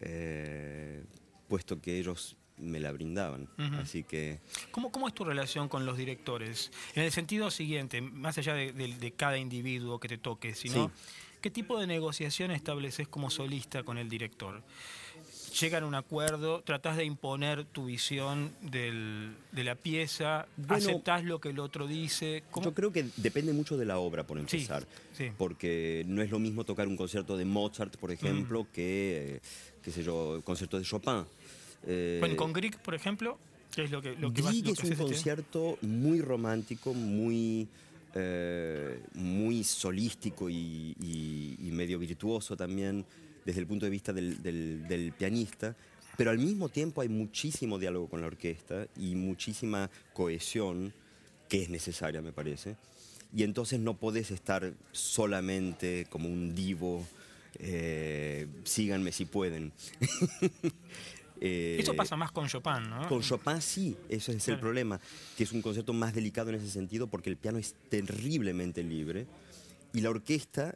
eh, 0.00 1.02
puesto 1.48 1.80
que 1.80 1.98
ellos 1.98 2.36
me 2.58 2.78
la 2.80 2.92
brindaban. 2.92 3.48
Así 3.80 4.04
que... 4.04 4.38
¿Cómo, 4.70 4.92
¿Cómo 4.92 5.08
es 5.08 5.14
tu 5.14 5.24
relación 5.24 5.68
con 5.68 5.84
los 5.86 5.96
directores? 5.96 6.70
En 6.94 7.02
el 7.02 7.10
sentido 7.10 7.50
siguiente, 7.50 8.00
más 8.00 8.38
allá 8.38 8.54
de, 8.54 9.12
cada 9.16 9.38
individuo 9.38 9.98
que 9.98 10.08
te 10.08 10.18
toque, 10.18 10.54
sino, 10.54 10.90
¿qué 11.44 11.50
tipo 11.50 11.78
de 11.78 11.86
negociación 11.86 12.52
estableces 12.52 13.06
como 13.06 13.28
solista 13.28 13.82
con 13.82 13.98
el 13.98 14.08
director? 14.08 14.62
llegan 15.60 15.84
a 15.84 15.86
un 15.86 15.94
acuerdo, 15.94 16.62
tratás 16.62 16.96
de 16.96 17.04
imponer 17.04 17.66
tu 17.66 17.84
visión 17.84 18.50
de 18.62 19.62
la 19.62 19.74
pieza, 19.74 20.46
aceptás 20.68 21.22
lo 21.22 21.40
que 21.40 21.50
el 21.50 21.60
otro 21.60 21.86
dice. 21.86 22.42
Yo 22.62 22.72
creo 22.72 22.92
que 22.92 23.04
depende 23.18 23.52
mucho 23.52 23.76
de 23.76 23.84
la 23.84 23.98
obra, 23.98 24.26
por 24.26 24.38
empezar. 24.38 24.86
Porque 25.36 26.02
no 26.08 26.22
es 26.22 26.30
lo 26.30 26.38
mismo 26.38 26.64
tocar 26.64 26.88
un 26.88 26.96
concierto 26.96 27.36
de 27.36 27.44
Mozart, 27.44 27.94
por 27.98 28.10
ejemplo, 28.10 28.62
mm. 28.62 28.66
que, 28.72 29.40
qué 29.82 29.90
sé 29.92 30.02
yo, 30.02 30.40
concierto 30.44 30.78
de 30.78 30.84
Chopin. 30.84 31.24
Eh, 31.86 32.34
con 32.36 32.54
Grieg, 32.54 32.78
por 32.78 32.94
ejemplo, 32.94 33.38
¿qué 33.76 33.84
es 33.84 33.90
lo 33.90 34.00
que, 34.00 34.16
lo 34.16 34.32
que 34.32 34.40
es 34.40 34.82
un 34.82 34.96
concierto 34.96 35.78
muy 35.82 36.20
romántico, 36.20 36.94
muy, 36.94 37.68
eh, 38.14 38.83
muy 39.64 39.70
solístico 39.70 40.50
y, 40.50 41.70
medio 41.72 41.98
virtuoso 41.98 42.56
también 42.56 43.04
desde 43.44 43.60
el 43.60 43.66
punto 43.66 43.86
de 43.86 43.90
vista 43.90 44.12
del, 44.12 45.12
pianista, 45.18 45.74
pero 46.16 46.30
al 46.30 46.38
mismo 46.38 46.68
tiempo 46.68 47.00
hay 47.00 47.08
muchísimo 47.08 47.78
diálogo 47.78 48.08
con 48.08 48.20
la 48.20 48.26
orquesta 48.28 48.86
y 48.96 49.14
muchísima 49.16 49.90
cohesión 50.12 50.92
que 51.48 51.62
es 51.62 51.68
necesaria, 51.68 52.22
me 52.22 52.32
parece. 52.32 52.76
Y 53.34 53.42
entonces 53.42 53.80
no 53.80 53.94
podés 53.94 54.30
estar 54.30 54.72
solamente 54.92 56.06
como 56.08 56.28
un 56.28 56.54
divo, 56.54 57.04
eh, 57.58 58.46
síganme 58.64 59.12
si 59.12 59.24
pueden. 59.24 59.72
Eh, 61.40 61.76
Eso 61.80 61.94
pasa 61.94 62.16
más 62.16 62.30
con 62.30 62.46
Chopin, 62.46 62.88
¿no? 62.88 63.08
Con 63.08 63.20
Chopin 63.20 63.60
sí, 63.60 63.96
eso 64.08 64.32
es 64.32 64.48
el 64.48 64.58
problema, 64.58 65.00
que 65.36 65.42
es 65.42 65.52
un 65.52 65.60
concepto 65.60 65.92
más 65.92 66.14
delicado 66.14 66.48
en 66.50 66.54
ese 66.54 66.70
sentido 66.70 67.08
porque 67.08 67.28
el 67.28 67.36
piano 67.36 67.58
es 67.58 67.74
terriblemente 67.90 68.82
libre 68.82 69.26
y 69.94 70.00
la 70.00 70.10
orquesta, 70.10 70.74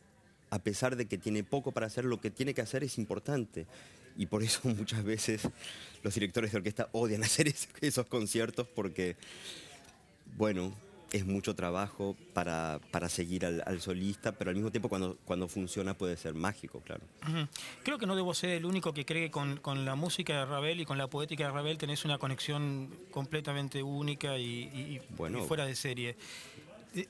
a 0.49 0.61
pesar 0.61 0.97
de 0.97 1.07
que 1.07 1.19
tiene 1.19 1.45
poco 1.45 1.73
para 1.73 1.87
hacer, 1.87 2.07
lo 2.07 2.21
que 2.21 2.31
tiene 2.31 2.55
que 2.55 2.63
hacer 2.63 2.85
es 2.85 2.97
importante. 2.97 3.67
Y 4.17 4.27
por 4.27 4.43
eso 4.43 4.61
muchas 4.65 5.05
veces 5.05 5.43
los 6.03 6.15
directores 6.15 6.53
de 6.53 6.59
orquesta 6.59 6.89
odian 6.93 7.23
hacer 7.25 7.53
esos 7.83 8.07
conciertos 8.07 8.67
porque, 8.75 9.17
bueno, 10.37 10.73
es 11.13 11.27
mucho 11.27 11.55
trabajo 11.55 12.17
para, 12.35 12.81
para 12.91 13.09
seguir 13.09 13.45
al, 13.45 13.81
solista, 13.81 14.33
pero 14.33 14.51
al 14.51 14.57
mismo 14.57 14.71
tiempo 14.71 14.89
cuando, 14.89 15.17
cuando 15.25 15.49
funciona 15.49 15.95
puede 15.95 16.17
ser 16.17 16.35
mágico, 16.35 16.81
claro. 16.81 17.03
Creo 17.83 17.99
que 17.99 18.07
no 18.07 18.15
debo 18.15 18.35
ser 18.35 18.51
el 18.51 18.67
único 18.67 18.93
que 18.93 19.07
cree 19.07 19.25
que 19.25 19.31
con, 19.31 19.57
con, 19.57 19.85
la 19.85 19.95
música 19.95 20.39
de 20.39 20.45
Ravel 20.45 20.81
y 20.81 20.85
con 20.85 20.99
la 20.99 21.09
poética 21.09 21.45
de 21.45 21.51
Ravel 21.51 21.79
tenés 21.79 22.05
una 22.05 22.19
conexión 22.19 22.95
completamente 23.11 23.83
única 23.83 24.37
y, 24.39 25.01
y 25.19 25.39
fuera 25.47 25.65
de 25.65 25.75
serie. 25.75 26.17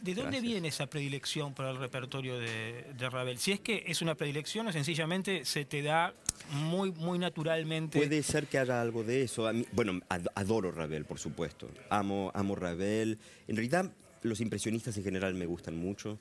¿De, 0.01 0.15
dónde 0.15 0.41
viene 0.41 0.69
esa 0.69 0.87
predilección 0.87 1.55
para 1.55 1.71
el 1.71 1.79
repertorio 1.79 2.39
de, 2.39 2.85
Ravel? 3.11 3.39
Si 3.39 3.53
es 3.53 3.61
que 3.61 3.85
es 3.87 4.03
una 4.03 4.15
predilección 4.15 4.67
o 4.67 4.73
sencillamente 4.73 5.45
se 5.45 5.65
te 5.65 5.83
da 5.83 6.13
muy, 6.51 6.93
muy 6.93 7.19
naturalmente. 7.19 7.99
Puede 7.99 8.23
ser 8.23 8.47
que 8.47 8.59
haya 8.59 8.81
algo 8.81 9.05
de 9.05 9.23
eso. 9.23 9.51
bueno, 9.73 10.01
adoro 10.35 10.73
Ravel, 10.73 11.05
por 11.05 11.19
supuesto. 11.19 11.71
Amo, 11.89 12.31
amo 12.35 12.55
Ravel. 12.55 13.19
En 13.47 13.57
realidad, 13.57 13.91
los 14.23 14.41
impresionistas 14.41 14.97
en 14.99 15.05
general 15.05 15.35
me 15.35 15.47
gustan 15.47 15.77
mucho. 15.77 16.19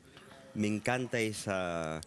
Me 0.53 0.67
encanta 0.67 1.19
esa. 1.19 1.99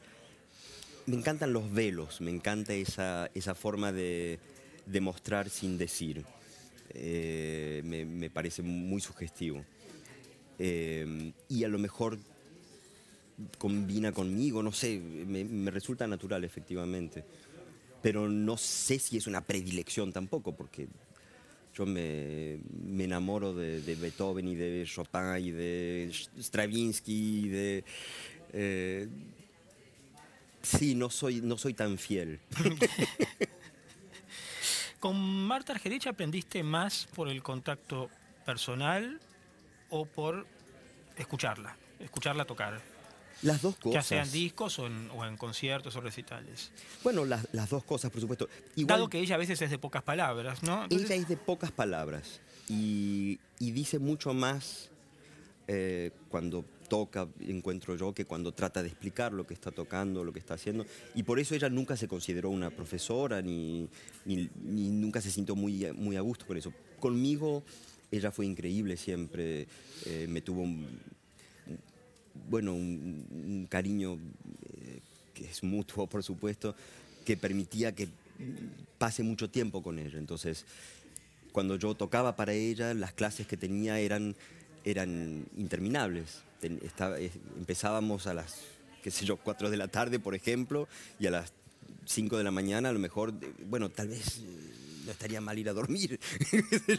Me 1.07 1.17
encantan 1.17 1.53
los 1.53 1.71
velos, 1.73 2.21
me 2.21 2.31
encanta 2.31 2.73
esa, 2.73 3.31
esa 3.35 3.55
forma 3.55 3.91
de, 3.91 4.39
de 4.87 5.01
mostrar 5.01 5.51
sin 5.51 5.77
decir. 5.77 6.25
Eh, 6.95 7.83
me, 7.85 8.05
me 8.05 8.31
parece 8.31 8.63
muy 8.63 9.01
sugestivo. 9.01 9.65
Em, 10.63 11.33
y 11.49 11.65
a 11.65 11.69
lo 11.69 11.79
mejor 11.79 12.19
combina 13.57 14.13
conmigo, 14.13 14.63
no 14.63 14.73
sé, 14.73 15.01
me, 15.01 15.71
resulta 15.71 16.07
natural 16.07 16.45
efectivamente. 16.45 17.25
Pero 18.03 18.29
no 18.29 18.59
sé 18.59 18.99
si 18.99 19.17
es 19.17 19.27
una 19.27 19.41
predilección 19.41 20.13
tampoco, 20.13 20.55
porque 20.55 20.87
yo 21.75 21.87
me, 21.87 22.59
enamoro 22.99 23.55
de, 23.55 23.95
Beethoven 23.95 24.49
y 24.49 24.55
de 24.55 24.87
Chopin 24.87 25.39
y 25.39 25.51
de 25.51 26.13
Stravinsky 26.39 27.47
y 27.47 27.49
de... 27.49 27.85
Eh, 28.53 29.09
sí, 30.61 30.95
no 30.95 31.09
soy, 31.09 31.41
no 31.41 31.57
soy 31.57 31.73
tan 31.73 31.97
fiel. 31.97 32.39
¿Con 35.01 35.19
Marta 35.19 35.73
Argerich 35.73 36.07
aprendiste 36.07 36.63
más 36.63 37.09
por 37.15 37.31
el 37.31 37.43
contacto 37.43 38.11
personal 38.45 39.19
o 39.91 40.07
por 40.07 40.47
escucharla, 41.17 41.77
escucharla 41.99 42.45
tocar. 42.45 42.81
Las 43.43 43.63
dos 43.63 43.77
cosas. 43.77 43.95
Ya 43.95 44.03
sean 44.03 44.31
discos 44.31 44.79
o 44.79 44.87
en, 44.87 45.37
conciertos 45.39 45.97
o 45.97 46.01
recitales. 46.01 46.73
Bueno, 47.03 47.25
las, 47.25 47.71
dos 47.71 47.85
cosas, 47.85 48.11
por 48.11 48.21
supuesto. 48.21 48.49
Dado 48.77 49.09
que 49.09 49.19
ella 49.19 49.37
a 49.37 49.39
veces 49.39 49.63
es 49.63 49.71
de 49.71 49.79
pocas 49.79 50.03
palabras, 50.03 50.63
¿no? 50.63 50.87
Ella 50.91 51.15
es 51.15 51.29
de 51.29 51.37
pocas 51.37 51.73
palabras 51.73 52.41
y, 52.69 53.39
dice 53.59 53.99
mucho 53.99 54.35
más 54.35 54.91
eh, 55.69 56.11
cuando 56.29 56.65
toca, 56.91 57.29
encuentro 57.41 57.97
yo, 57.97 58.13
que 58.13 58.27
cuando 58.27 58.53
trata 58.53 58.83
de 58.83 58.89
explicar 58.89 59.33
lo 59.33 59.47
que 59.47 59.55
está 59.55 59.71
tocando, 59.71 60.23
lo 60.25 60.33
que 60.33 60.41
está 60.41 60.55
haciendo. 60.55 60.85
Y 61.15 61.23
por 61.23 61.39
eso 61.39 61.55
ella 61.55 61.71
nunca 61.71 61.97
se 61.97 62.09
consideró 62.09 62.51
una 62.51 62.71
profesora 62.71 63.41
ni, 63.41 63.89
ni, 64.27 64.51
nunca 64.91 65.23
se 65.23 65.31
sintió 65.31 65.57
muy, 65.57 65.91
muy 65.95 66.17
a 66.17 66.21
gusto 66.21 66.47
con 66.47 66.59
eso. 66.59 66.73
Conmigo 66.99 67.63
ella 68.11 68.31
fue 68.31 68.47
increíble 68.47 68.97
siempre, 68.97 69.67
eh, 70.07 70.27
me 70.29 70.41
tuvo 70.41 70.63
un, 70.63 70.87
bueno, 72.49 72.75
un, 72.75 73.67
cariño 73.69 74.15
eh, 74.15 75.01
que 75.35 75.45
es 75.45 75.63
mutuo, 75.63 76.07
por 76.07 76.23
supuesto, 76.23 76.75
que 77.25 77.37
permitía 77.37 77.95
que 77.95 78.09
pase 78.99 79.23
mucho 79.23 79.51
tiempo 79.51 79.83
con 79.83 79.99
ella. 79.99 80.19
Entonces, 80.19 80.65
cuando 81.53 81.77
yo 81.77 81.95
tocaba 81.95 82.37
para 82.37 82.53
ella, 82.53 82.95
las 82.95 83.13
clases 83.13 83.47
que 83.47 83.57
tenía 83.57 83.99
eran, 83.99 84.35
eran 84.85 85.47
interminables. 85.57 86.43
empezábamos 86.63 88.27
a 88.27 88.35
las, 88.35 88.61
qué 89.03 89.11
sé 89.11 89.25
yo, 89.25 89.37
4 89.37 89.71
de 89.71 89.77
la 89.77 89.89
tarde, 89.89 90.19
por 90.19 90.35
ejemplo, 90.35 90.89
y 91.19 91.27
a 91.27 91.31
las 91.31 91.53
5 92.11 92.39
de 92.39 92.45
la 92.45 92.51
mañana, 92.51 92.89
a 92.89 92.93
lo 92.93 92.99
mejor, 92.99 93.33
bueno, 93.67 93.89
tal 93.89 94.09
vez 94.09 94.43
no 95.07 95.13
estaría 95.13 95.41
mal 95.41 95.59
ir 95.59 95.69
a 95.69 95.73
dormir, 95.73 96.19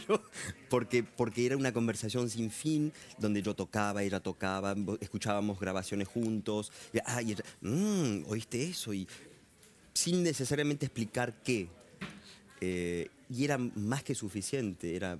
porque, 0.70 1.02
porque 1.02 1.44
era 1.44 1.56
una 1.56 1.72
conversación 1.72 2.30
sin 2.30 2.50
fin, 2.50 2.92
donde 3.18 3.42
yo 3.42 3.54
tocaba, 3.54 4.02
ella 4.02 4.20
tocaba, 4.20 4.74
escuchábamos 5.00 5.60
grabaciones 5.60 6.08
juntos, 6.08 6.72
y, 6.94 6.98
ah, 7.04 7.20
mm, 7.60 8.24
¿oíste 8.26 8.64
eso? 8.64 8.94
Y 8.94 9.06
sin 9.92 10.22
necesariamente 10.22 10.86
explicar 10.86 11.42
qué. 11.42 11.68
Eh, 12.62 13.08
y 13.28 13.44
era 13.44 13.58
más 13.58 14.02
que 14.02 14.14
suficiente, 14.14 14.96
era 14.96 15.18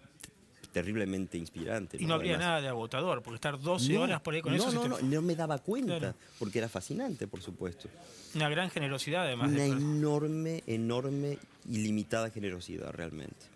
terriblemente 0.72 1.38
inspirante. 1.38 1.98
Y 2.00 2.06
no, 2.06 2.14
había 2.14 2.38
nada 2.38 2.60
de 2.60 2.68
agotador, 2.68 3.22
porque 3.22 3.36
estar 3.36 3.60
12 3.60 3.98
horas 3.98 4.20
por 4.20 4.34
ahí 4.34 4.42
con 4.42 4.54
eso... 4.54 4.72
No, 4.72 4.88
no, 4.88 4.98
no 4.98 5.22
me 5.22 5.36
daba 5.36 5.58
cuenta, 5.58 6.14
porque 6.38 6.58
era 6.58 6.68
fascinante, 6.68 7.26
por 7.28 7.42
supuesto. 7.42 7.88
Una 8.34 8.48
gran 8.48 8.70
generosidad, 8.70 9.26
además. 9.26 9.50
Una 9.50 9.66
enorme, 9.66 10.62
enorme, 10.66 11.38
ilimitada 11.68 12.30
generosidad, 12.30 12.90
realmente. 12.92 13.46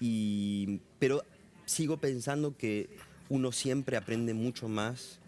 Y, 0.00 0.80
pero 0.98 1.24
sigo 1.64 1.96
pensando 1.96 2.56
que 2.56 2.90
uno 3.30 3.50
siempre 3.50 3.96
aprende 3.96 4.34
mucho 4.34 4.68
más 4.68 5.18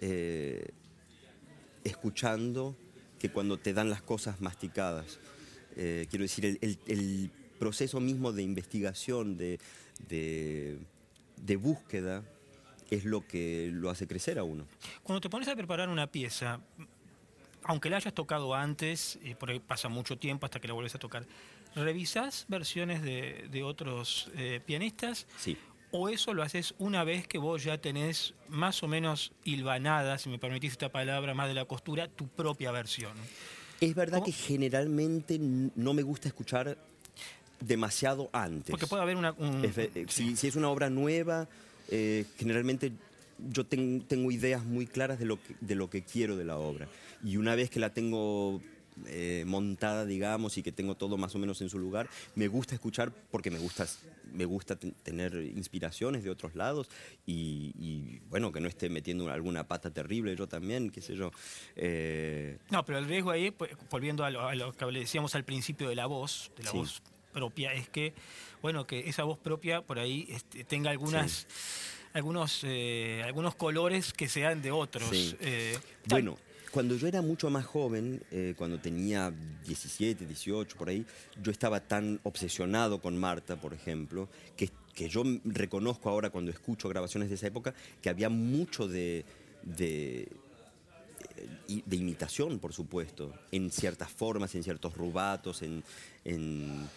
eh, 0.00 0.68
escuchando 1.82 2.76
que 3.18 3.30
cuando 3.30 3.58
te 3.58 3.72
dan 3.74 3.90
las 3.90 4.02
cosas 4.02 4.40
masticadas. 4.40 5.18
Eh, 5.74 6.06
quiero 6.08 6.22
decir, 6.22 6.58
el 6.60 7.30
proceso 7.58 8.00
mismo 8.00 8.32
de 8.32 8.42
investigación, 8.42 9.36
de, 9.36 9.58
de, 10.08 10.78
búsqueda, 11.56 12.22
es 12.90 13.04
lo 13.04 13.26
que 13.26 13.70
lo 13.72 13.90
hace 13.90 14.06
crecer 14.06 14.38
a 14.38 14.44
uno. 14.44 14.66
Cuando 15.02 15.20
te 15.20 15.28
pones 15.28 15.48
a 15.48 15.56
preparar 15.56 15.88
una 15.88 16.06
pieza, 16.06 16.60
aunque 17.64 17.90
la 17.90 17.96
hayas 17.96 18.14
tocado 18.14 18.54
antes, 18.54 19.18
y 19.22 19.34
por 19.34 19.50
ahí 19.50 19.60
pasa 19.60 19.88
mucho 19.88 20.18
tiempo 20.18 20.46
hasta 20.46 20.60
que 20.60 20.68
la 20.68 20.74
vuelves 20.74 20.94
a 20.94 20.98
tocar, 20.98 21.26
¿revisás 21.74 22.46
versiones 22.48 23.02
de, 23.02 23.62
otros 23.64 24.30
eh, 24.36 24.60
pianistas? 24.64 25.26
Sí. 25.38 25.56
¿O 25.92 26.08
eso 26.08 26.34
lo 26.34 26.42
haces 26.42 26.74
una 26.78 27.04
vez 27.04 27.26
que 27.26 27.38
vos 27.38 27.64
ya 27.64 27.78
tenés 27.78 28.34
más 28.48 28.82
o 28.82 28.88
menos 28.88 29.32
hilvanada, 29.44 30.18
si 30.18 30.28
me 30.28 30.38
permitís 30.38 30.72
esta 30.72 30.90
palabra, 30.90 31.32
más 31.32 31.48
de 31.48 31.54
la 31.54 31.64
costura, 31.64 32.08
tu 32.08 32.28
propia 32.28 32.70
versión? 32.70 33.16
Es 33.80 33.94
verdad 33.94 34.22
que 34.22 34.32
generalmente 34.32 35.38
no 35.38 35.94
me 35.94 36.02
gusta 36.02 36.28
escuchar 36.28 36.78
demasiado 37.60 38.30
antes. 38.32 38.70
Porque 38.70 38.86
puede 38.86 39.02
haber 39.02 39.16
una... 39.16 39.34
Eh, 39.62 40.06
si, 40.08 40.34
es 40.46 40.56
una 40.56 40.68
obra 40.68 40.90
nueva, 40.90 41.48
eh, 41.90 42.24
generalmente 42.38 42.92
yo 43.50 43.66
tengo 43.66 44.30
ideas 44.30 44.64
muy 44.64 44.86
claras 44.86 45.18
de 45.18 45.26
lo, 45.26 45.42
que, 45.42 45.54
de 45.60 45.74
lo 45.74 45.90
que 45.90 46.02
quiero 46.02 46.36
de 46.36 46.44
la 46.44 46.56
obra. 46.56 46.88
Y 47.24 47.36
una 47.36 47.54
vez 47.54 47.70
que 47.70 47.80
la 47.80 47.90
tengo 47.90 48.60
eh, 49.06 49.44
montada, 49.46 50.06
digamos, 50.06 50.56
y 50.56 50.62
que 50.62 50.72
tengo 50.72 50.94
todo 50.94 51.18
más 51.18 51.34
o 51.34 51.38
menos 51.38 51.60
en 51.60 51.68
su 51.68 51.78
lugar, 51.78 52.08
me 52.34 52.48
gusta 52.48 52.74
escuchar 52.74 53.12
porque 53.30 53.50
me 53.50 53.58
gusta, 53.58 53.86
me 54.32 54.46
gusta 54.46 54.76
tener 54.76 55.34
inspiraciones 55.34 56.24
de 56.24 56.30
otros 56.30 56.54
lados 56.54 56.88
y, 57.26 58.20
bueno, 58.30 58.52
que 58.52 58.60
no 58.60 58.68
esté 58.68 58.88
metiendo 58.88 59.30
alguna 59.30 59.68
pata 59.68 59.90
terrible 59.90 60.34
yo 60.34 60.46
también, 60.46 60.90
qué 60.90 61.02
sé 61.02 61.14
yo. 61.14 61.30
Eh. 61.76 62.58
No, 62.70 62.84
pero 62.86 62.98
el 62.98 63.06
riesgo 63.06 63.30
ahí, 63.30 63.50
pues, 63.50 63.72
volviendo 63.90 64.24
a 64.24 64.30
lo, 64.30 64.72
que 64.72 64.86
decíamos 64.86 65.34
al 65.34 65.44
principio 65.44 65.90
de 65.90 65.94
la 65.94 66.06
voz, 66.06 66.50
de 66.56 66.64
la 66.64 66.72
voz 66.72 67.02
propia, 67.36 67.74
es 67.74 67.86
que, 67.90 68.14
bueno, 68.62 68.86
que 68.86 69.10
esa 69.10 69.24
voz 69.24 69.38
propia 69.38 69.82
por 69.82 69.98
ahí 69.98 70.26
este, 70.30 70.64
tenga 70.64 70.90
algunas... 70.90 71.46
algunos, 72.14 72.62
eh, 72.64 73.22
algunos 73.26 73.54
colores 73.54 74.14
que 74.14 74.26
sean 74.26 74.62
de 74.62 74.70
otros. 74.70 75.36
bueno, 76.08 76.38
cuando 76.76 76.96
yo 76.96 77.08
era 77.08 77.22
mucho 77.22 77.50
más 77.50 77.64
joven, 77.64 78.22
eh, 78.30 78.54
cuando 78.56 78.78
tenía 78.78 79.32
17, 79.66 80.26
18, 80.26 80.76
por 80.76 80.88
ahí, 80.88 81.04
yo 81.42 81.50
estaba 81.50 81.80
tan 81.80 82.20
obsesionado 82.22 83.00
con 83.00 83.16
Marta, 83.18 83.60
por 83.60 83.72
ejemplo, 83.72 84.28
que, 84.56 84.70
que 84.94 85.08
yo 85.08 85.22
reconozco 85.44 86.10
ahora 86.10 86.30
cuando 86.30 86.50
escucho 86.50 86.88
grabaciones 86.88 87.28
de 87.28 87.34
esa 87.34 87.46
época 87.46 87.74
que 88.02 88.10
había 88.10 88.28
mucho 88.28 88.88
de, 88.88 89.24
de, 89.62 90.28
eh, 91.68 91.82
de 91.84 91.96
imitación, 91.96 92.58
por 92.58 92.72
supuesto, 92.72 93.32
en 93.52 93.70
ciertas 93.70 94.10
formas, 94.10 94.54
en 94.54 94.62
ciertos 94.62 94.94
rubatos, 94.94 95.62
en, 95.62 95.82
en, 96.24 96.88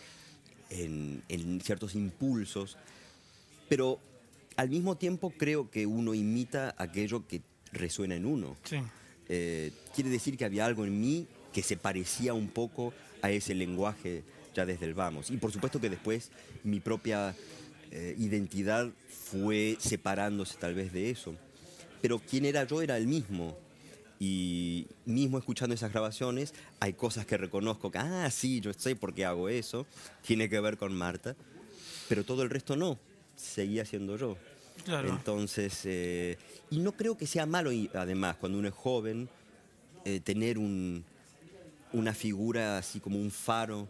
en 0.69 1.61
ciertos 1.61 1.95
impulsos. 1.95 2.77
Pero 3.67 3.99
al 4.59 4.69
mismo 4.69 4.97
tiempo 4.97 5.31
creo 5.37 5.69
que 5.69 5.85
uno 5.85 6.13
imita 6.13 6.75
aquello 6.77 7.25
que 7.27 7.41
resuena 7.71 8.15
en 8.15 8.25
uno. 8.25 8.57
Sí. 8.63 8.77
Eh, 9.29 9.71
quiere 9.95 10.09
decir 10.09 10.37
que 10.37 10.43
había 10.43 10.65
algo 10.65 10.85
en 10.85 10.99
mí 10.99 11.27
que 11.53 11.63
se 11.63 11.77
parecía 11.77 12.33
un 12.33 12.49
poco 12.49 12.93
a 13.21 13.31
ese 13.31 13.53
lenguaje 13.53 14.23
ya 14.55 14.65
desde 14.65 14.85
el 14.85 14.95
vamos. 14.95 15.29
Y 15.29 15.37
por 15.37 15.51
supuesto 15.51 15.79
que 15.79 15.89
después 15.89 16.31
mi 16.63 16.79
propia 16.79 17.35
eh, 17.91 18.15
identidad 18.17 18.89
fue 19.07 19.77
separándose 19.79 20.57
tal 20.57 20.73
vez 20.73 20.91
de 20.91 21.09
eso. 21.09 21.35
Pero 22.01 22.19
quién 22.19 22.45
era 22.45 22.65
yo 22.65 22.81
era 22.81 22.97
el 22.97 23.07
mismo. 23.07 23.57
Y 24.19 24.87
mismo 25.05 25.37
escuchando 25.37 25.73
esas 25.73 25.93
grabaciones, 25.93 26.53
hay 26.81 26.93
cosas 26.93 27.25
que 27.25 27.37
reconozco 27.37 27.89
que, 27.89 27.99
ah, 27.99 28.29
sí, 28.29 28.59
yo 28.59 28.73
sé 28.73 28.95
por 28.95 29.13
qué 29.13 29.25
hago 29.25 29.47
eso, 29.47 29.85
tiene 30.21 30.49
que 30.49 30.59
ver 30.59 30.77
con 30.77 30.93
Marta, 30.93 31.35
pero 32.09 32.25
todo 32.25 32.43
el 32.43 32.49
resto 32.49 32.75
no, 32.75 32.99
seguía 33.37 33.85
siendo 33.85 34.17
yo. 34.17 34.37
Entonces, 34.87 35.81
eh, 35.85 36.37
y 36.69 36.79
no 36.79 36.93
creo 36.93 37.17
que 37.17 37.27
sea 37.27 37.45
malo, 37.45 37.71
y 37.71 37.89
además, 37.93 38.35
cuando 38.37 38.57
uno 38.57 38.67
es 38.67 38.73
joven, 38.73 39.29
eh, 40.05 40.19
tener 40.19 40.57
un, 40.57 41.03
una 41.93 42.13
figura 42.13 42.77
así 42.77 42.99
como 42.99 43.19
un 43.19 43.31
faro 43.31 43.87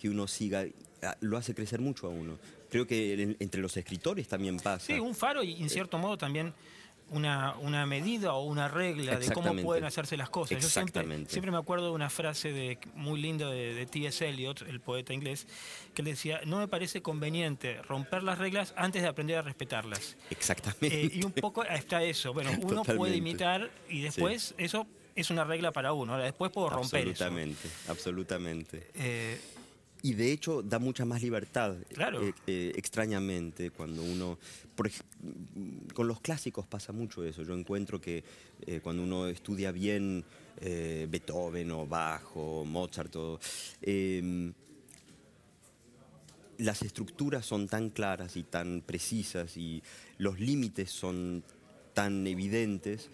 que 0.00 0.08
uno 0.08 0.26
siga, 0.26 0.66
ah, 1.02 1.16
lo 1.20 1.36
hace 1.36 1.54
crecer 1.54 1.80
mucho 1.80 2.06
a 2.06 2.10
uno. 2.10 2.38
Creo 2.70 2.86
que 2.86 3.36
entre 3.40 3.60
los 3.60 3.76
escritores 3.76 4.28
también 4.28 4.58
pasa. 4.58 4.86
Sí, 4.86 4.92
un 4.94 5.14
faro 5.14 5.42
y 5.42 5.60
en 5.60 5.68
cierto 5.68 5.98
modo 5.98 6.16
también 6.16 6.54
una, 7.10 7.54
una 7.60 7.86
medida 7.86 8.34
o 8.34 8.44
una 8.44 8.68
regla 8.68 9.18
de 9.18 9.30
cómo 9.32 9.54
pueden 9.56 9.84
hacerse 9.84 10.16
las 10.16 10.30
cosas. 10.30 10.62
Yo 10.62 10.68
siempre, 10.68 11.26
siempre 11.26 11.50
me 11.50 11.58
acuerdo 11.58 11.86
de 11.86 11.92
una 11.92 12.08
frase 12.08 12.52
de, 12.52 12.78
muy 12.94 13.20
linda 13.20 13.50
de, 13.50 13.86
T.S. 13.86 14.26
Eliot, 14.26 14.62
el 14.62 14.80
poeta 14.80 15.12
inglés, 15.12 15.46
que 15.94 16.02
le 16.02 16.10
decía, 16.10 16.40
no 16.46 16.58
me 16.58 16.68
parece 16.68 17.02
conveniente 17.02 17.82
romper 17.82 18.22
las 18.22 18.38
reglas 18.38 18.72
antes 18.76 19.02
de 19.02 19.08
aprender 19.08 19.38
a 19.38 19.42
respetarlas. 19.42 20.16
Exactamente. 20.30 21.02
Eh, 21.02 21.10
y 21.14 21.24
un 21.24 21.32
poco 21.32 21.64
está 21.64 22.02
eso. 22.02 22.32
Bueno, 22.32 22.50
uno 22.62 22.84
puede 22.84 23.16
imitar 23.16 23.70
y 23.88 24.02
después 24.02 24.54
eso 24.56 24.86
es 25.14 25.30
una 25.30 25.44
regla 25.44 25.72
para 25.72 25.92
uno. 25.92 26.12
Ahora, 26.12 26.24
después 26.24 26.50
puedo 26.52 26.70
romper 26.70 27.08
absolutamente, 27.08 27.68
Absolutamente, 27.88 28.90
eh, 28.94 29.40
y 30.02 30.14
de 30.14 30.32
hecho 30.32 30.62
da 30.62 30.78
mucha 30.78 31.04
más 31.04 31.22
libertad. 31.22 31.76
Claro. 31.92 32.22
Eh, 32.22 32.32
eh, 32.46 32.72
extrañamente, 32.76 33.70
cuando 33.70 34.02
uno. 34.02 34.38
con 35.94 36.08
los 36.08 36.20
clásicos 36.20 36.66
pasa 36.66 36.92
mucho 36.92 37.24
eso. 37.24 37.42
Yo 37.42 37.54
encuentro 37.54 38.00
que 38.00 38.24
eh, 38.66 38.80
cuando 38.82 39.02
uno 39.02 39.28
estudia 39.28 39.72
bien 39.72 40.24
Beethoven 40.60 41.70
o 41.70 41.86
Bach 41.86 42.22
o 42.34 42.64
Mozart, 42.66 43.14
em, 43.80 44.52
las 46.58 46.82
estructuras 46.82 47.46
son 47.46 47.66
tan 47.66 47.88
claras 47.88 48.36
y 48.36 48.42
tan 48.42 48.82
precisas 48.82 49.56
y 49.56 49.82
los 50.18 50.38
límites 50.38 50.90
son 50.90 51.42
tan 51.94 52.26
evidentes 52.26 53.08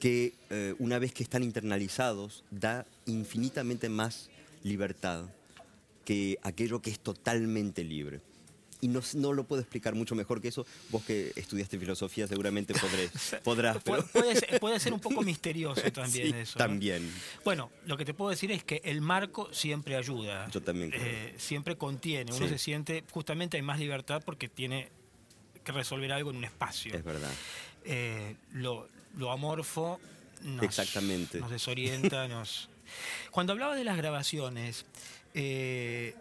que 0.00 0.32
una 0.78 0.98
vez 0.98 1.12
que 1.12 1.22
están 1.22 1.42
internalizados 1.42 2.44
da 2.50 2.86
infinitamente 3.04 3.90
más 3.90 4.30
libertad 4.62 5.28
que 6.06 6.38
aquello 6.42 6.80
que 6.80 6.90
es 6.90 7.00
totalmente 7.00 7.84
libre. 7.84 8.20
Y 8.80 8.88
no, 8.88 9.00
no, 9.14 9.32
lo 9.32 9.44
puedo 9.44 9.60
explicar 9.60 9.94
mucho 9.94 10.14
mejor 10.14 10.40
que 10.40 10.48
eso. 10.48 10.64
Vos 10.90 11.02
que 11.02 11.32
estudiaste 11.34 11.78
filosofía 11.78 12.26
seguramente 12.28 12.72
podrás. 13.42 13.82
puede, 14.60 14.80
ser 14.80 14.92
un 14.92 15.00
poco 15.00 15.22
misterioso 15.22 15.82
también 15.92 16.34
eso. 16.36 16.58
También. 16.58 17.10
Bueno, 17.44 17.70
lo 17.86 17.96
que 17.96 18.04
te 18.04 18.14
puedo 18.14 18.30
decir 18.30 18.52
es 18.52 18.62
que 18.62 18.80
el 18.84 19.00
marco 19.00 19.52
siempre 19.52 19.96
ayuda. 19.96 20.48
Yo 20.50 20.62
también 20.62 20.90
creo. 20.90 21.04
Eh, 21.04 21.34
siempre 21.38 21.76
contiene. 21.76 22.32
Uno 22.32 22.48
se 22.48 22.58
siente, 22.58 23.02
justamente 23.10 23.56
hay 23.56 23.62
más 23.62 23.80
libertad 23.80 24.22
porque 24.24 24.48
tiene 24.48 24.90
que 25.64 25.72
resolver 25.72 26.12
algo 26.12 26.30
en 26.30 26.36
un 26.36 26.44
espacio. 26.44 26.94
Es 26.94 27.02
verdad. 27.02 27.32
Eh, 27.84 28.36
lo, 28.52 28.88
lo, 29.16 29.32
amorfo 29.32 29.98
nos, 30.44 30.64
Exactamente. 30.64 31.40
nos 31.40 31.50
desorienta, 31.50 32.28
nos... 32.28 32.68
Cuando 33.32 33.52
hablaba 33.52 33.74
de 33.74 33.84
las 33.84 33.96
grabaciones, 33.96 34.86
eh, 35.38 36.14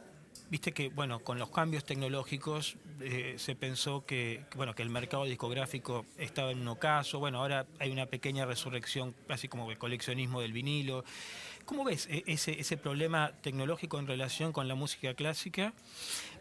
viste 0.49 0.73
que, 0.73 0.89
bueno, 0.89 1.19
con 1.21 1.39
los 1.39 1.49
cambios 1.49 1.85
tecnológicos 1.85 2.75
eh, 2.99 3.35
se 3.37 3.55
pensó 3.55 4.05
que, 4.05 4.43
bueno, 4.57 4.75
que 4.75 4.83
el 4.83 4.89
mercado 4.89 5.23
discográfico 5.23 6.05
estaba 6.17 6.51
en 6.51 6.59
un 6.59 6.67
ocaso. 6.67 7.19
Bueno, 7.19 7.39
ahora 7.39 7.65
hay 7.79 7.91
una 7.91 8.07
pequeña 8.07 8.45
resurrección, 8.45 9.15
así 9.29 9.47
como 9.47 9.71
el 9.71 9.77
coleccionismo 9.77 10.41
del 10.41 10.51
vinilo. 10.51 11.05
¿Cómo 11.63 11.85
ves 11.85 12.07
eh, 12.11 12.23
ese, 12.27 12.59
ese 12.59 12.75
problema 12.75 13.31
tecnológico 13.41 13.99
en 13.99 14.07
relación 14.07 14.51
con 14.51 14.67
la 14.67 14.75
música 14.75 15.13
clásica? 15.13 15.73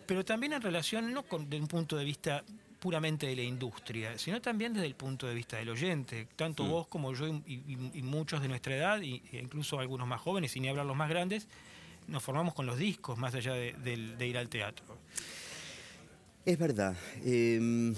Pero 0.06 0.24
también 0.24 0.52
en 0.52 0.62
relación, 0.62 1.12
no 1.12 1.22
con, 1.22 1.48
desde 1.48 1.62
un 1.62 1.68
punto 1.68 1.96
de 1.96 2.04
vista 2.04 2.42
puramente 2.80 3.28
de 3.28 3.36
la 3.36 3.42
industria, 3.42 4.18
sino 4.18 4.42
también 4.42 4.74
desde 4.74 4.86
el 4.86 4.96
punto 4.96 5.28
de 5.28 5.34
vista 5.34 5.58
del 5.58 5.70
oyente. 5.70 6.26
Tanto 6.34 6.64
mm. 6.64 6.68
vos 6.68 6.86
como 6.88 7.14
yo 7.14 7.28
y, 7.28 8.02
muchos 8.02 8.42
de 8.42 8.48
nuestra 8.48 8.76
edad, 8.76 9.00
e 9.00 9.22
incluso 9.32 9.78
algunos 9.78 10.08
más 10.08 10.20
jóvenes, 10.20 10.54
y 10.56 10.60
ni 10.60 10.68
hablar 10.68 10.84
los 10.84 10.96
más 10.96 11.08
grandes, 11.08 11.48
nos 12.08 12.22
formamos 12.22 12.54
con 12.54 12.66
los 12.66 12.78
discos 12.78 13.18
más 13.18 13.34
allá 13.34 13.54
de, 13.54 14.26
ir 14.26 14.38
al 14.38 14.48
teatro. 14.48 14.84
Es 16.44 16.58
verdad. 16.58 16.94
Em, 17.24 17.94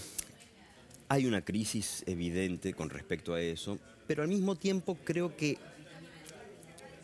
hay 1.09 1.27
una 1.27 1.43
crisis 1.43 2.05
evidente 2.07 2.75
con 2.75 2.91
respecto 2.91 3.35
a 3.35 3.41
eso, 3.41 3.79
pero 4.07 4.23
al 4.23 4.29
mismo 4.29 4.57
tiempo 4.57 4.97
creo 5.05 5.37
que 5.37 5.59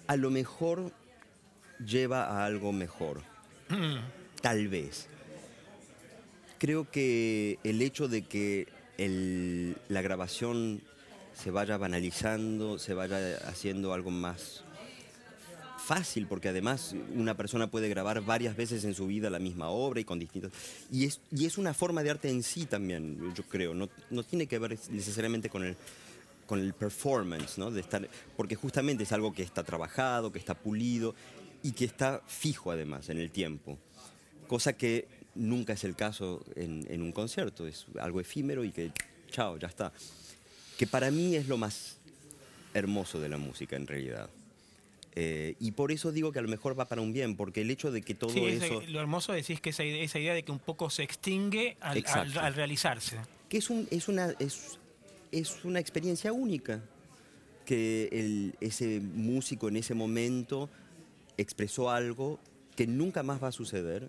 a 0.06 0.16
lo 0.16 0.30
mejor 0.30 0.92
lleva 1.84 2.26
a 2.26 2.44
algo 2.44 2.72
mejor. 2.72 3.22
Mm. 3.68 3.98
Tal 4.40 4.68
vez. 4.68 5.08
Creo 6.58 6.88
que 6.90 7.58
el 7.64 7.82
hecho 7.82 8.06
de 8.06 8.22
que 8.22 8.68
la 9.88 10.02
grabación 10.02 10.80
se 11.34 11.50
vaya 11.50 11.76
banalizando, 11.76 12.78
se 12.78 12.94
vaya 12.94 13.36
haciendo 13.48 13.92
algo 13.92 14.10
más 14.10 14.64
fácil, 15.82 16.26
porque 16.26 16.48
además 16.48 16.94
una 17.14 17.36
persona 17.36 17.70
puede 17.70 17.88
grabar 17.88 18.20
varias 18.22 18.56
veces 18.56 18.84
en 18.84 18.94
su 18.94 19.06
vida 19.06 19.28
la 19.30 19.38
misma 19.38 19.68
obra 19.68 20.00
y 20.00 20.04
con 20.04 20.18
distintas... 20.18 20.52
Y 20.90 21.04
es, 21.04 21.20
y 21.30 21.44
es 21.44 21.58
una 21.58 21.74
forma 21.74 22.02
de 22.02 22.10
arte 22.10 22.30
en 22.30 22.42
sí 22.42 22.66
también, 22.66 23.34
yo 23.34 23.42
creo, 23.44 23.74
no, 23.74 23.88
no 24.10 24.22
tiene 24.22 24.46
que 24.46 24.58
ver 24.58 24.78
necesariamente 24.90 25.50
con 25.50 25.64
el, 25.64 25.76
con 26.46 26.60
el 26.60 26.72
performance, 26.72 27.58
¿no? 27.58 27.70
De 27.70 27.80
estar, 27.80 28.08
porque 28.36 28.54
justamente 28.54 29.02
es 29.02 29.12
algo 29.12 29.34
que 29.34 29.42
está 29.42 29.64
trabajado, 29.64 30.32
que 30.32 30.38
está 30.38 30.54
pulido 30.54 31.14
y 31.62 31.72
que 31.72 31.84
está 31.84 32.22
fijo 32.26 32.70
además 32.70 33.08
en 33.08 33.18
el 33.18 33.30
tiempo, 33.30 33.78
cosa 34.46 34.72
que 34.74 35.08
nunca 35.34 35.72
es 35.72 35.84
el 35.84 35.96
caso 35.96 36.44
en, 36.56 36.86
en 36.88 37.02
un 37.02 37.12
concierto, 37.12 37.66
es 37.66 37.86
algo 38.00 38.20
efímero 38.20 38.64
y 38.64 38.70
que, 38.70 38.92
chao, 39.30 39.58
ya 39.58 39.68
está. 39.68 39.92
Que 40.78 40.86
para 40.86 41.10
mí 41.10 41.36
es 41.36 41.48
lo 41.48 41.56
más 41.56 41.98
hermoso 42.74 43.20
de 43.20 43.28
la 43.28 43.38
música 43.38 43.76
en 43.76 43.86
realidad. 43.86 44.28
Eh, 45.14 45.56
y 45.60 45.72
por 45.72 45.92
eso 45.92 46.10
digo 46.10 46.32
que 46.32 46.38
a 46.38 46.42
lo 46.42 46.48
mejor 46.48 46.78
va 46.78 46.86
para 46.86 47.02
un 47.02 47.12
bien, 47.12 47.36
porque 47.36 47.60
el 47.60 47.70
hecho 47.70 47.90
de 47.92 48.02
que 48.02 48.14
todo 48.14 48.32
eso... 48.48 48.82
lo 48.88 49.00
hermoso 49.00 49.32
decís 49.32 49.60
que 49.60 49.70
esa, 49.70 49.84
esa 49.84 50.18
idea 50.18 50.32
de 50.32 50.42
que 50.42 50.52
un 50.52 50.58
poco 50.58 50.88
se 50.88 51.02
extingue 51.02 51.76
al, 51.80 52.02
realizarse. 52.54 53.18
Que 53.48 53.58
es, 53.58 53.68
un, 53.68 53.86
es, 53.90 54.08
una, 54.08 54.34
es, 54.38 54.78
es 55.30 55.64
una 55.64 55.80
experiencia 55.80 56.32
única, 56.32 56.82
que 57.66 58.08
el, 58.10 58.54
ese 58.60 59.00
músico 59.00 59.68
en 59.68 59.76
ese 59.76 59.94
momento 59.94 60.70
expresó 61.36 61.90
algo 61.90 62.38
que 62.74 62.86
nunca 62.86 63.22
más 63.22 63.42
va 63.42 63.48
a 63.48 63.52
suceder 63.52 64.08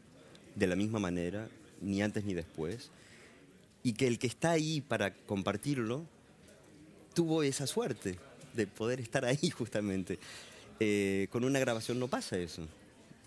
de 0.56 0.68
la 0.68 0.76
misma 0.76 1.00
manera, 1.00 1.50
ni 1.82 2.02
antes 2.02 2.24
ni 2.24 2.34
después, 2.34 2.92
y 3.84 3.94
que 3.94 4.08
el 4.08 4.20
que 4.20 4.28
está 4.28 4.52
ahí 4.52 4.82
para 4.82 5.13
compartirlo 5.13 6.06
tuvo 7.13 7.44
esa 7.44 7.68
suerte 7.68 8.18
de 8.54 8.68
poder 8.68 9.00
estar 9.02 9.26
ahí 9.26 9.50
justamente. 9.56 10.20
Eh, 10.80 11.28
con 11.32 11.44
una 11.44 11.60
grabación 11.60 12.00
no 12.00 12.08
pasa 12.08 12.38
eso. 12.38 12.68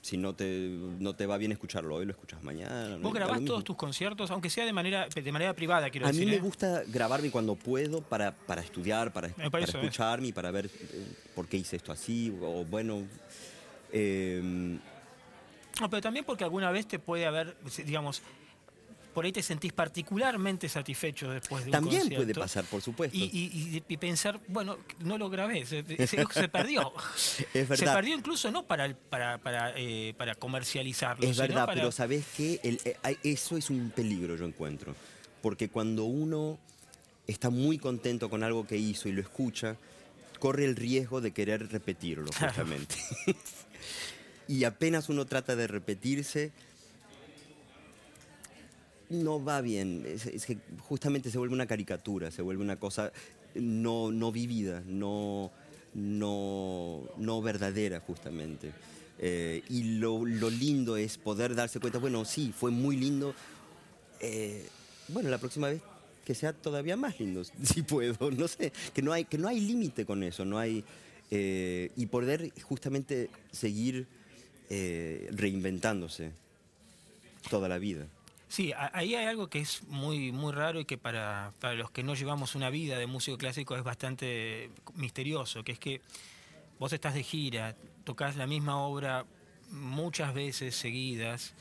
Si 0.03 0.17
no 0.17 0.35
te, 0.35 0.69
no 1.01 1.15
te 1.17 1.27
va 1.27 1.37
bien 1.37 1.51
escucharlo 1.51 1.97
hoy, 1.97 2.05
lo 2.05 2.13
escuchas 2.13 2.43
mañana. 2.43 2.97
¿Vos 3.01 3.13
grabás 3.13 3.45
todos 3.45 3.65
tus 3.65 3.75
conciertos, 3.77 4.31
aunque 4.31 4.51
sea 4.51 4.65
de 4.65 4.73
manera, 4.73 5.09
de 5.09 5.33
manera 5.33 5.53
privada, 5.53 5.91
quiero 5.91 6.07
A 6.07 6.11
decir? 6.11 6.27
mí 6.27 6.31
me 6.31 6.37
¿eh? 6.37 6.41
gusta 6.41 6.85
grabarme 6.87 7.31
cuando 7.31 7.57
puedo 7.57 8.03
para, 8.03 8.33
para 8.33 8.63
estudiar, 8.63 9.13
para, 9.13 9.29
escucharme 9.61 10.29
y 10.29 10.33
para 10.33 10.53
ver 10.53 10.67
eh, 10.67 11.07
por 11.35 11.49
qué 11.49 11.57
hice 11.57 11.77
esto 11.77 11.91
así, 11.93 12.33
o 12.41 12.65
bueno... 12.65 13.03
No, 15.81 15.91
pero 15.91 16.01
también 16.01 16.25
porque 16.25 16.45
alguna 16.45 16.71
vez 16.71 16.87
te 16.87 16.99
puede 16.99 17.27
haber, 17.27 17.57
digamos, 17.85 18.23
por 19.17 19.25
ahí 19.25 19.33
te 19.33 19.43
sentís 19.43 19.73
particularmente 19.73 20.69
satisfecho 20.69 21.31
después 21.31 21.65
de 21.65 21.71
un 21.71 21.73
también 21.73 22.01
concierto. 22.03 22.23
puede 22.27 22.35
pasar, 22.39 22.65
por 22.67 22.83
supuesto. 22.83 23.17
Y, 23.17 23.23
y- 23.23 23.77
y- 23.79 23.83
y 23.89 23.97
pensar, 23.97 24.39
bueno, 24.49 24.77
no 25.01 25.17
lo 25.17 25.31
grabé, 25.31 25.65
se, 25.65 25.83
se- 26.07 26.07
se 26.07 26.49
perdió. 26.53 26.93
Es 27.17 27.47
Se 27.55 27.65
verdad. 27.65 27.95
perdió 27.95 28.15
incluso 28.15 28.51
no 28.51 28.67
para 28.67 28.95
para, 28.95 29.39
para, 29.39 29.73
eh, 29.75 30.13
para 30.19 30.35
comercializarlo. 30.35 31.27
Es 31.27 31.39
verdad, 31.39 31.65
para- 31.65 31.81
pero 31.81 31.93
¿sabes 31.93 32.27
qué? 32.37 32.61
El- 32.63 32.79
eh, 32.85 32.99
eso 33.25 33.57
es 33.57 33.71
un 33.71 33.89
peligro, 33.89 34.37
yo 34.37 34.45
encuentro. 34.45 34.95
Porque 35.41 35.71
cuando 35.71 36.05
uno 36.05 36.59
está 37.27 37.49
muy 37.49 37.79
contento 37.79 38.29
con 38.29 38.43
algo 38.43 38.67
que 38.67 38.77
hizo 38.77 39.09
y 39.09 39.13
lo 39.13 39.23
escucha, 39.23 39.77
corre 40.39 40.67
el 40.67 40.77
riesgo 40.77 41.23
de 41.23 41.31
querer 41.31 41.73
repetirlo, 41.73 42.27
Claro. 42.33 42.49
justamente. 42.53 42.97
y 44.49 44.65
apenas 44.65 45.09
uno 45.09 45.25
trata 45.25 45.57
de 45.57 45.67
repetirse, 45.67 46.53
no 49.11 49.43
va 49.43 49.61
bien. 49.61 50.05
Es, 50.07 50.47
que 50.47 50.59
justamente 50.81 51.31
se 51.31 51.39
vuelve 51.39 51.55
una 51.55 51.67
caricatura, 51.67 52.31
se 52.31 52.43
vuelve 52.43 52.63
una 52.63 52.77
cosa 52.77 53.13
no, 53.55 54.11
no 54.13 54.33
vivida, 54.33 54.83
no, 54.87 55.51
no, 55.95 57.03
no 57.17 57.43
verdadera, 57.43 58.01
justamente. 58.01 58.73
Eh, 59.19 59.63
y 59.71 59.99
lo, 59.99 60.25
lo 60.27 60.51
lindo 60.51 60.97
es 60.97 61.17
poder 61.17 61.55
darse 61.55 61.81
cuenta, 61.81 61.99
bueno, 61.99 62.25
sí, 62.25 62.53
fue 62.57 62.71
muy 62.71 62.97
lindo. 62.97 63.35
eh, 64.21 64.67
bueno, 65.09 65.31
la 65.31 65.39
próxima 65.39 65.69
vez 65.69 65.81
que 66.25 66.35
sea 66.35 66.53
todavía 66.53 66.97
más 66.97 67.21
lindo, 67.21 67.45
si 67.63 67.83
puedo, 67.83 68.31
no 68.31 68.49
sé, 68.49 68.73
que 68.93 69.03
no 69.03 69.13
hay, 69.13 69.25
que 69.25 69.39
no 69.39 69.49
hay 69.49 69.61
límite 69.61 70.05
con 70.05 70.23
eso, 70.23 70.45
no 70.45 70.59
hay... 70.59 70.85
eh, 71.31 71.91
y 71.97 72.07
poder 72.07 72.53
justamente 72.63 73.31
seguir 73.53 74.07
reinventándose 74.69 76.33
toda 77.49 77.69
la 77.69 77.79
vida. 77.79 78.09
Sí, 78.49 78.73
ahí 78.93 79.15
hay 79.15 79.27
algo 79.27 79.49
que 79.49 79.59
es 79.59 79.83
muy, 79.85 80.31
muy 80.31 80.53
raro 80.53 80.79
y 80.81 80.85
que 80.85 80.99
para, 80.99 81.53
para 81.61 81.75
los 81.75 81.91
que 81.91 82.03
no 82.05 82.15
llevamos 82.15 82.55
una 82.55 82.71
vida 82.71 82.97
de 82.99 83.07
músico 83.07 83.37
clásico 83.39 83.77
es 83.77 83.83
bastante 83.83 84.71
misterioso, 84.95 85.65
que 85.65 85.73
es 85.73 85.79
que 85.79 86.01
vos 86.79 86.93
estás 86.93 87.15
de 87.15 87.23
gira, 87.25 87.75
tocas 88.05 88.37
la 88.37 88.47
misma 88.47 88.79
obra 88.79 89.27
muchas 89.71 90.33
veces 90.33 90.77
seguidas. 90.77 91.55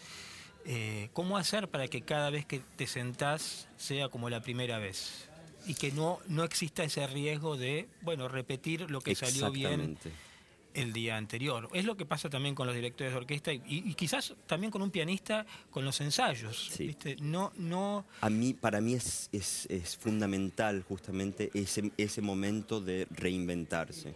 eh, 0.66 1.10
¿Cómo 1.14 1.38
hacer 1.38 1.70
para 1.70 1.88
que 1.88 2.02
cada 2.02 2.30
vez 2.30 2.46
que 2.46 2.60
te 2.60 2.88
sentás 2.88 3.68
sea 3.78 4.10
como 4.10 4.30
la 4.30 4.42
primera 4.42 4.78
vez? 4.78 5.30
Y 5.68 5.74
que 5.74 5.92
no, 5.92 6.20
no 6.28 6.44
exista 6.44 6.84
ese 6.84 7.08
riesgo 7.08 7.58
de, 7.58 7.90
bueno, 8.02 8.28
repetir 8.28 8.92
lo 8.92 9.02
que 9.02 9.16
salió 9.16 9.52
bien. 9.52 9.98
El 10.76 10.94
día 10.94 11.18
anterior. 11.18 11.70
Es 11.74 11.86
lo 11.86 11.98
que 11.98 12.06
pasa 12.06 12.30
también 12.30 12.54
con 12.56 12.68
los 12.68 12.76
directores 12.76 13.12
de 13.14 13.18
orquesta 13.18 13.54
y, 13.54 13.62
y 13.68 13.94
quizás 13.96 14.34
también 14.46 14.72
con 14.72 14.82
un 14.82 14.92
pianista 14.92 15.46
con 15.72 15.84
los 15.86 16.00
ensayos. 16.02 16.70
Sí. 16.72 16.88
¿viste? 16.88 17.16
No, 17.22 17.52
no, 17.58 18.06
A 18.22 18.30
mí, 18.30 18.54
para 18.54 18.82
mí 18.82 18.94
es, 18.94 19.30
es- 19.32 19.66
es 19.70 19.96
fundamental 19.98 20.84
justamente 20.88 21.50
ese, 21.54 21.92
ese 21.98 22.22
momento 22.22 22.82
de 22.82 23.08
reinventarse. 23.12 24.14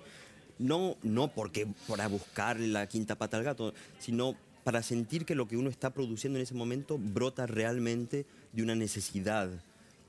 No, 0.58 0.98
no 1.04 1.30
porque 1.30 1.68
para 1.88 2.08
buscarle 2.08 2.68
la 2.68 2.88
quinta 2.88 3.16
pata 3.16 3.38
al 3.38 3.44
gato, 3.44 3.74
sino 3.98 4.36
para 4.66 4.84
sentir 4.84 5.26
que 5.26 5.34
lo 5.34 5.48
que 5.48 5.56
uno 5.58 5.70
está 5.70 5.90
produciendo 5.94 6.38
en 6.38 6.44
ese 6.44 6.54
momento 6.54 6.98
brota 7.00 7.48
realmente 7.48 8.26
de 8.52 8.62
una 8.62 8.76
necesidad 8.76 9.50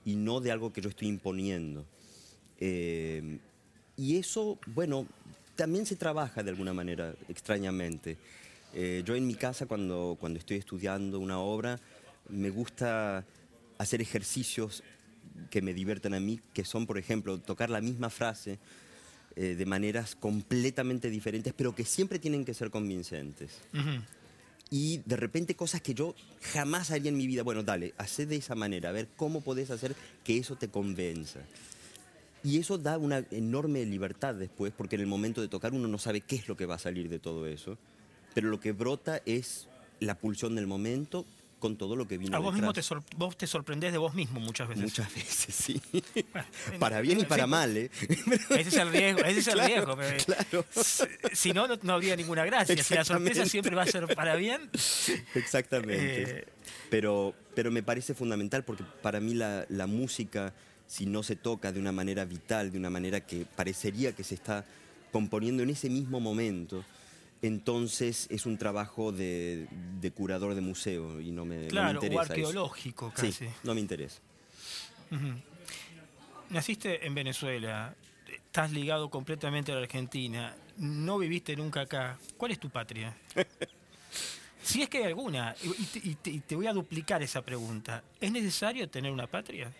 y 0.04 0.16
no 0.16 0.40
de 0.40 0.50
algo 0.50 0.72
que 0.72 0.80
yo 0.80 0.88
estoy 0.90 1.06
imponiendo. 1.08 1.86
Eh, 2.58 3.38
y 3.96 4.16
eso, 4.16 4.58
bueno, 4.66 5.06
también 5.60 5.84
se 5.84 5.94
trabaja 5.94 6.42
de 6.42 6.48
alguna 6.48 6.72
manera, 6.72 7.14
extrañamente. 7.28 8.16
Eh, 8.72 9.02
yo 9.04 9.14
en 9.14 9.26
mi 9.26 9.34
casa, 9.34 9.66
cuando, 9.66 10.16
cuando 10.18 10.38
estoy 10.38 10.56
estudiando 10.56 11.20
una 11.20 11.38
obra, 11.38 11.78
me 12.30 12.48
gusta 12.48 13.26
hacer 13.76 14.00
ejercicios 14.00 14.82
que 15.50 15.60
me 15.60 15.74
divierten 15.74 16.14
a 16.14 16.20
mí, 16.20 16.40
que 16.54 16.64
son, 16.64 16.86
por 16.86 16.96
ejemplo, 16.96 17.36
tocar 17.36 17.68
la 17.68 17.82
misma 17.82 18.08
frase 18.08 18.58
eh, 19.36 19.54
de 19.54 19.66
maneras 19.66 20.16
completamente 20.16 21.10
diferentes, 21.10 21.52
pero 21.54 21.74
que 21.74 21.84
siempre 21.84 22.18
tienen 22.18 22.46
que 22.46 22.54
ser 22.54 22.70
convincentes. 22.70 23.50
Y 24.70 25.02
de 25.04 25.16
repente 25.16 25.56
cosas 25.56 25.82
que 25.82 25.92
yo 25.92 26.14
jamás 26.54 26.90
haría 26.90 27.10
en 27.10 27.18
mi 27.18 27.26
vida. 27.26 27.42
Bueno, 27.42 27.62
dale, 27.62 27.92
hacé 27.98 28.24
de 28.24 28.36
esa 28.36 28.54
manera, 28.54 28.88
a 28.88 28.92
ver 28.92 29.08
cómo 29.14 29.42
podés 29.42 29.70
hacer 29.70 29.94
que 30.24 30.38
eso 30.38 30.56
te 30.56 30.68
convenza. 30.68 31.40
Y 32.42 32.58
eso 32.58 32.78
da 32.78 32.96
una 32.98 33.24
enorme 33.30 33.84
libertad 33.84 34.34
después, 34.34 34.72
porque 34.76 34.94
en 34.96 35.02
el 35.02 35.06
momento 35.06 35.40
de 35.40 35.48
tocar 35.48 35.72
uno 35.74 35.88
no 35.88 35.98
sabe 35.98 36.20
qué 36.22 36.36
es 36.36 36.48
lo 36.48 36.56
que 36.56 36.66
va 36.66 36.76
a 36.76 36.78
salir 36.78 37.08
de 37.08 37.18
todo 37.18 37.46
eso, 37.46 37.76
pero 38.34 38.48
lo 38.48 38.60
que 38.60 38.72
brota 38.72 39.20
es 39.26 39.68
la 40.00 40.14
pulsión 40.16 40.54
del 40.54 40.66
momento 40.66 41.26
con 41.58 41.76
todo 41.76 41.94
lo 41.94 42.08
que 42.08 42.16
vino 42.16 42.34
a 42.34 42.40
vos 42.40 42.54
mismo 42.54 42.72
te, 42.72 42.80
detrás. 42.80 42.86
sor- 42.86 43.02
vos 43.18 43.36
te 43.36 43.46
sorprendés 43.46 43.92
de 43.92 43.98
vos 43.98 44.14
mismo 44.14 44.40
muchas 44.40 44.66
veces. 44.66 44.82
Muchas 44.84 45.14
veces, 45.14 45.54
sí. 45.54 45.78
Bueno, 46.32 46.78
para 46.78 47.02
bien 47.02 47.20
y 47.20 47.24
para 47.26 47.44
sí, 47.44 47.50
mal, 47.50 47.76
¿eh? 47.76 47.90
Ese 48.50 48.60
es 48.70 48.76
el 48.76 48.90
riesgo, 48.90 49.20
ese 49.20 49.40
es 49.40 49.46
el 49.48 49.54
Claro, 49.58 49.94
riesgo. 49.96 50.24
claro. 50.24 50.64
Si- 51.34 51.52
no, 51.52 51.68
no, 51.68 51.78
no 51.82 51.92
habría 51.92 52.16
ninguna 52.16 52.46
gracia. 52.46 52.82
Si 52.82 52.94
la 52.94 53.04
sorpresa 53.04 53.44
siempre 53.44 53.76
va 53.76 53.82
a 53.82 53.86
ser 53.86 54.06
para 54.14 54.36
bien. 54.36 54.70
Exactamente. 55.34 56.22
Eh, 56.40 56.44
Pero, 56.88 57.34
pero 57.54 57.70
me 57.70 57.82
parece 57.82 58.14
fundamental 58.14 58.64
porque 58.64 58.84
para 59.02 59.20
mí 59.20 59.34
la, 59.34 59.66
la 59.68 59.86
música, 59.86 60.54
si 60.90 61.06
no 61.06 61.22
se 61.22 61.36
toca 61.36 61.70
de 61.70 61.78
una 61.78 61.92
manera 61.92 62.24
vital, 62.24 62.72
de 62.72 62.76
una 62.78 62.90
manera 62.90 63.20
que 63.24 63.46
parecería 63.46 64.12
que 64.12 64.24
se 64.24 64.34
está 64.34 64.64
componiendo 65.12 65.62
en 65.62 65.70
ese 65.70 65.88
mismo 65.88 66.18
momento, 66.18 66.84
entonces 67.42 68.26
es 68.28 68.44
un 68.44 68.58
trabajo 68.58 69.12
de, 69.12 69.68
de 70.00 70.10
curador 70.10 70.56
de 70.56 70.60
museo 70.62 71.20
y 71.20 71.30
no 71.30 71.44
me, 71.44 71.56
no 71.58 71.62
me 71.62 71.68
Claro, 71.68 71.92
interesa. 71.94 72.20
o 72.20 72.24
eso. 72.24 72.32
arqueológico 72.32 73.12
casi. 73.14 73.30
Sí, 73.32 73.46
no 73.62 73.72
me 73.74 73.80
interesa. 73.80 74.18
Naciste 76.50 77.06
en 77.06 77.14
Venezuela, 77.14 77.94
estás 78.28 78.72
ligado 78.72 79.08
completamente 79.10 79.70
a 79.70 79.76
la 79.76 79.82
Argentina, 79.82 80.56
no 80.76 81.18
viviste 81.18 81.54
nunca 81.54 81.82
acá. 81.82 82.18
¿Cuál 82.36 82.50
es 82.50 82.58
tu 82.58 82.68
patria? 82.68 83.16
si 84.62 84.82
es 84.82 84.88
que 84.88 84.98
hay 84.98 85.04
alguna, 85.04 85.54
y 85.62 86.14
te- 86.16 86.30
y 86.30 86.40
te 86.40 86.56
voy 86.56 86.66
a 86.66 86.72
duplicar 86.72 87.22
esa 87.22 87.42
pregunta. 87.42 88.02
¿Es 88.20 88.32
necesario 88.32 88.88
tener 88.88 89.12
una 89.12 89.28
patria? 89.28 89.72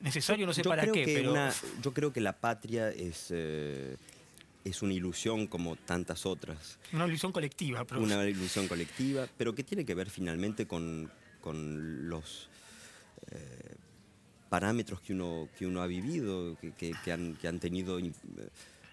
Necesario 0.00 0.46
no 0.46 0.52
sé 0.52 0.62
Yo 0.62 0.70
para 0.70 0.82
creo 0.82 0.94
qué, 0.94 1.04
que 1.04 1.14
pero 1.14 1.32
una- 1.32 1.52
yo 1.82 1.92
creo 1.92 2.12
que 2.12 2.20
la 2.20 2.32
patria 2.38 2.88
es, 2.90 3.26
eh, 3.30 3.96
es 4.64 4.82
una 4.82 4.94
ilusión 4.94 5.46
como 5.46 5.76
tantas 5.76 6.24
otras. 6.26 6.78
una 6.92 7.06
ilusión 7.06 7.32
colectiva. 7.32 7.84
Pero 7.84 8.00
una 8.00 8.24
ilusión 8.28 8.66
colectiva, 8.68 9.28
pero 9.36 9.54
que 9.54 9.62
tiene 9.64 9.84
que 9.84 9.94
ver 9.94 10.08
finalmente 10.10 10.66
con, 10.66 11.10
con 11.40 12.08
los 12.08 12.48
eh, 13.30 13.74
parámetros 14.48 15.00
que 15.00 15.12
uno, 15.12 15.48
que 15.58 15.66
uno 15.66 15.82
ha 15.82 15.86
vivido, 15.86 16.56
que, 16.60 16.72
que- 16.72 16.94
que 17.04 17.12
han, 17.12 17.34
que 17.36 17.46
han 17.48 17.60
tenido 17.60 17.98
eh, 17.98 18.10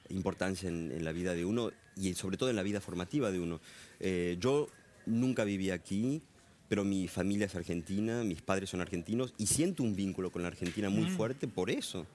importancia 0.10 0.70
en, 0.70 0.92
en 0.92 1.04
la 1.06 1.12
vida 1.14 1.34
de 1.34 1.46
uno 1.46 1.72
y 1.96 2.14
sobre 2.16 2.38
todo 2.38 2.50
en 2.50 2.56
la 2.58 2.64
vida 2.64 2.80
formativa 2.82 3.32
de 3.32 3.40
uno. 3.40 3.60
Eh, 4.00 4.38
yo 4.40 4.68
nunca 5.06 5.44
viví 5.46 5.72
aquí, 5.72 6.22
pero 6.70 6.84
mi 6.84 7.08
familia 7.08 7.46
es 7.46 7.56
argentina, 7.56 8.24
mis 8.24 8.42
padres 8.42 8.70
son 8.70 8.82
argentinos 8.82 9.34
y 9.38 9.48
siento 9.48 9.84
un 9.84 9.96
vínculo 9.96 10.32
con 10.32 10.42
la 10.42 10.50
Argentina 10.50 10.90
muy 10.90 11.10
fuerte 11.10 11.48
por 11.48 11.70
eso. 11.70 12.06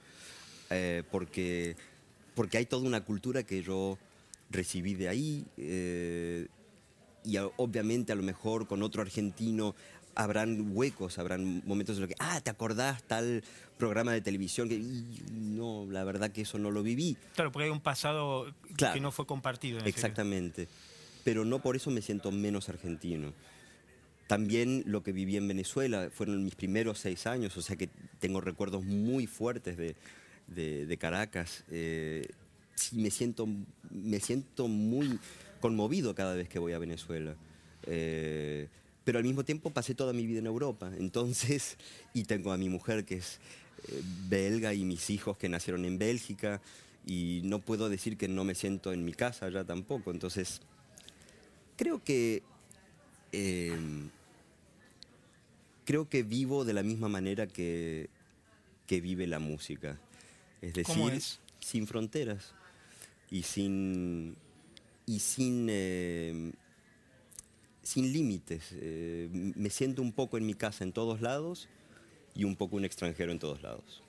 Eh, 0.69 1.03
porque, 1.11 1.75
porque 2.35 2.57
hay 2.57 2.65
toda 2.65 2.85
una 2.87 3.01
cultura 3.01 3.43
que 3.43 3.61
yo 3.61 3.97
recibí 4.49 4.93
de 4.93 5.09
ahí 5.09 5.45
eh, 5.57 6.47
y 7.23 7.37
a- 7.37 7.47
obviamente 7.57 8.11
a 8.11 8.15
lo 8.15 8.23
mejor 8.23 8.67
con 8.67 8.81
otro 8.83 9.01
argentino 9.01 9.75
habrán 10.15 10.75
huecos, 10.75 11.17
habrán 11.17 11.63
momentos 11.65 11.95
en 11.95 12.01
los 12.01 12.07
que, 12.09 12.15
ah, 12.19 12.39
¿te 12.41 12.51
acordás 12.51 13.01
tal 13.03 13.43
programa 13.77 14.13
de 14.13 14.21
televisión? 14.21 14.69
Que, 14.69 14.75
y 14.75 15.19
no, 15.31 15.87
la 15.89 16.03
verdad 16.03 16.31
que 16.31 16.41
eso 16.41 16.59
no 16.59 16.69
lo 16.69 16.83
viví. 16.83 17.17
Claro, 17.35 17.51
porque 17.51 17.65
hay 17.65 17.71
un 17.71 17.81
pasado 17.81 18.53
Claro. 18.75 18.93
que 18.93 18.99
no 18.99 19.11
fue 19.11 19.25
compartido. 19.25 19.79
en 19.79 19.87
Exactamente. 19.87 20.67
Pero 21.23 21.45
no 21.45 21.59
por 21.59 21.75
eso 21.75 21.89
me 21.89 22.01
siento 22.01 22.31
menos 22.31 22.69
argentino. 22.69 23.33
También 24.27 24.83
lo 24.85 25.03
que 25.03 25.11
viví 25.11 25.35
en 25.37 25.47
Venezuela 25.47 26.09
fueron 26.11 26.43
mis 26.43 26.55
primeros 26.55 26.99
seis 26.99 27.27
años, 27.27 27.55
o 27.57 27.61
sea 27.61 27.75
que 27.75 27.89
tengo 28.19 28.41
recuerdos 28.41 28.83
muy 28.83 29.27
fuertes 29.27 29.77
de, 29.77 29.95
de- 30.47 30.85
de 30.85 30.97
Caracas. 30.97 31.63
Eh, 31.69 32.27
sí, 32.75 32.95
me 32.97 33.11
siento, 33.11 33.47
me 33.91 34.19
siento 34.19 34.67
muy 34.67 35.19
conmovido 35.59 36.15
cada 36.15 36.35
vez 36.35 36.47
que 36.49 36.59
voy 36.59 36.73
a 36.73 36.79
Venezuela. 36.79 37.35
Eh, 37.85 38.67
pero 39.03 39.17
al 39.19 39.25
mismo 39.25 39.43
tiempo 39.43 39.69
pasé 39.71 39.93
toda 39.93 40.13
mi 40.13 40.25
vida 40.25 40.39
en 40.39 40.45
Europa. 40.45 40.89
Entonces, 40.97 41.77
y 42.13 42.23
tengo 42.23 42.53
a 42.53 42.57
mi 42.57 42.69
mujer 42.69 43.03
que 43.03 43.15
es 43.15 43.39
eh, 43.89 44.01
belga 44.29 44.73
y 44.73 44.85
mis 44.85 45.09
hijos 45.09 45.37
que 45.37 45.49
nacieron 45.49 45.83
en 45.83 45.97
Bélgica 45.97 46.61
y 47.05 47.41
no 47.43 47.59
puedo 47.59 47.89
decir 47.89 48.15
que 48.17 48.29
no 48.29 48.45
me 48.45 48.55
siento 48.55 48.93
en 48.93 49.03
mi 49.03 49.11
casa 49.11 49.49
ya 49.49 49.65
tampoco. 49.65 50.11
Entonces, 50.11 50.61
creo 51.75 52.01
que 52.01 52.43
em, 53.33 54.09
creo 55.83 56.07
que 56.07 56.23
vivo 56.23 56.63
de 56.63 56.73
la 56.73 56.83
misma 56.83 57.09
manera 57.09 57.47
que, 57.47 58.09
que 58.87 59.01
vive 59.01 59.27
la 59.27 59.39
música. 59.39 59.99
Es 60.61 60.73
decir, 60.73 61.21
sin 61.59 61.87
fronteras 61.87 62.53
y 63.29 63.43
sin 63.43 64.37
y 65.05 65.19
sin 65.19 65.67
em, 65.69 66.53
sin 67.81 68.13
límites. 68.13 68.69
Eh, 68.73 69.27
me 69.31 69.69
siento 69.69 70.01
un 70.01 70.13
poco 70.13 70.37
en 70.37 70.45
mi 70.45 70.53
casa 70.53 70.83
en 70.83 70.93
todos 70.93 71.21
lados 71.21 71.67
y 72.33 72.45
un 72.45 72.55
poco 72.55 72.77
un 72.77 72.85
extranjero 72.85 73.31
en 73.31 73.39
todos 73.39 73.61
lados. 73.61 74.01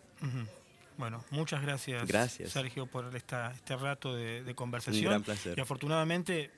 Bueno, 0.97 1.25
muchas 1.31 1.61
gracias, 1.61 2.07
gracias. 2.07 2.53
Sergio, 2.53 2.87
por 2.87 3.15
esta, 3.17 3.53
este 3.53 3.77
rato 3.77 4.15
de, 4.15 4.55
conversación. 4.55 5.07
Un 5.07 5.11
gran 5.11 5.23
placer. 5.23 5.59
Y 5.59 5.61
afortunadamente, 5.61 6.51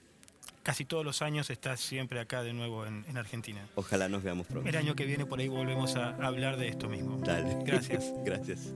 casi 0.66 0.84
todos 0.84 1.04
los 1.04 1.22
años 1.22 1.48
estás 1.50 1.78
siempre 1.78 2.18
acá 2.18 2.42
de 2.42 2.52
nuevo 2.52 2.84
en, 2.86 3.04
en, 3.08 3.16
Argentina. 3.16 3.64
Ojalá 3.76 4.08
nos 4.08 4.24
veamos 4.24 4.48
pronto. 4.48 4.68
El 4.68 4.76
año 4.76 4.96
que 4.96 5.04
viene 5.04 5.24
por 5.24 5.38
ahí 5.38 5.46
volvemos 5.46 5.94
a 5.94 6.16
hablar 6.16 6.56
de 6.56 6.66
esto 6.66 6.88
mismo. 6.88 7.18
Dale. 7.18 7.56
Gracias. 7.64 8.12
gracias. 8.24 8.74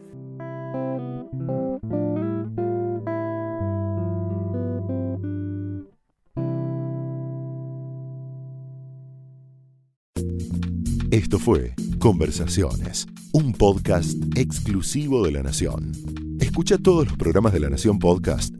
Esto 11.10 11.40
fue 11.40 11.74
Conversaciones, 11.98 13.08
un 13.32 13.52
podcast 13.52 14.16
exclusivo 14.36 15.24
de 15.24 15.32
La 15.32 15.42
Nación. 15.42 15.90
Escucha 16.38 16.78
todos 16.78 17.08
los 17.08 17.16
programas 17.16 17.52
de 17.52 17.58
La 17.58 17.68
Nación 17.68 17.98
Podcast 17.98 18.59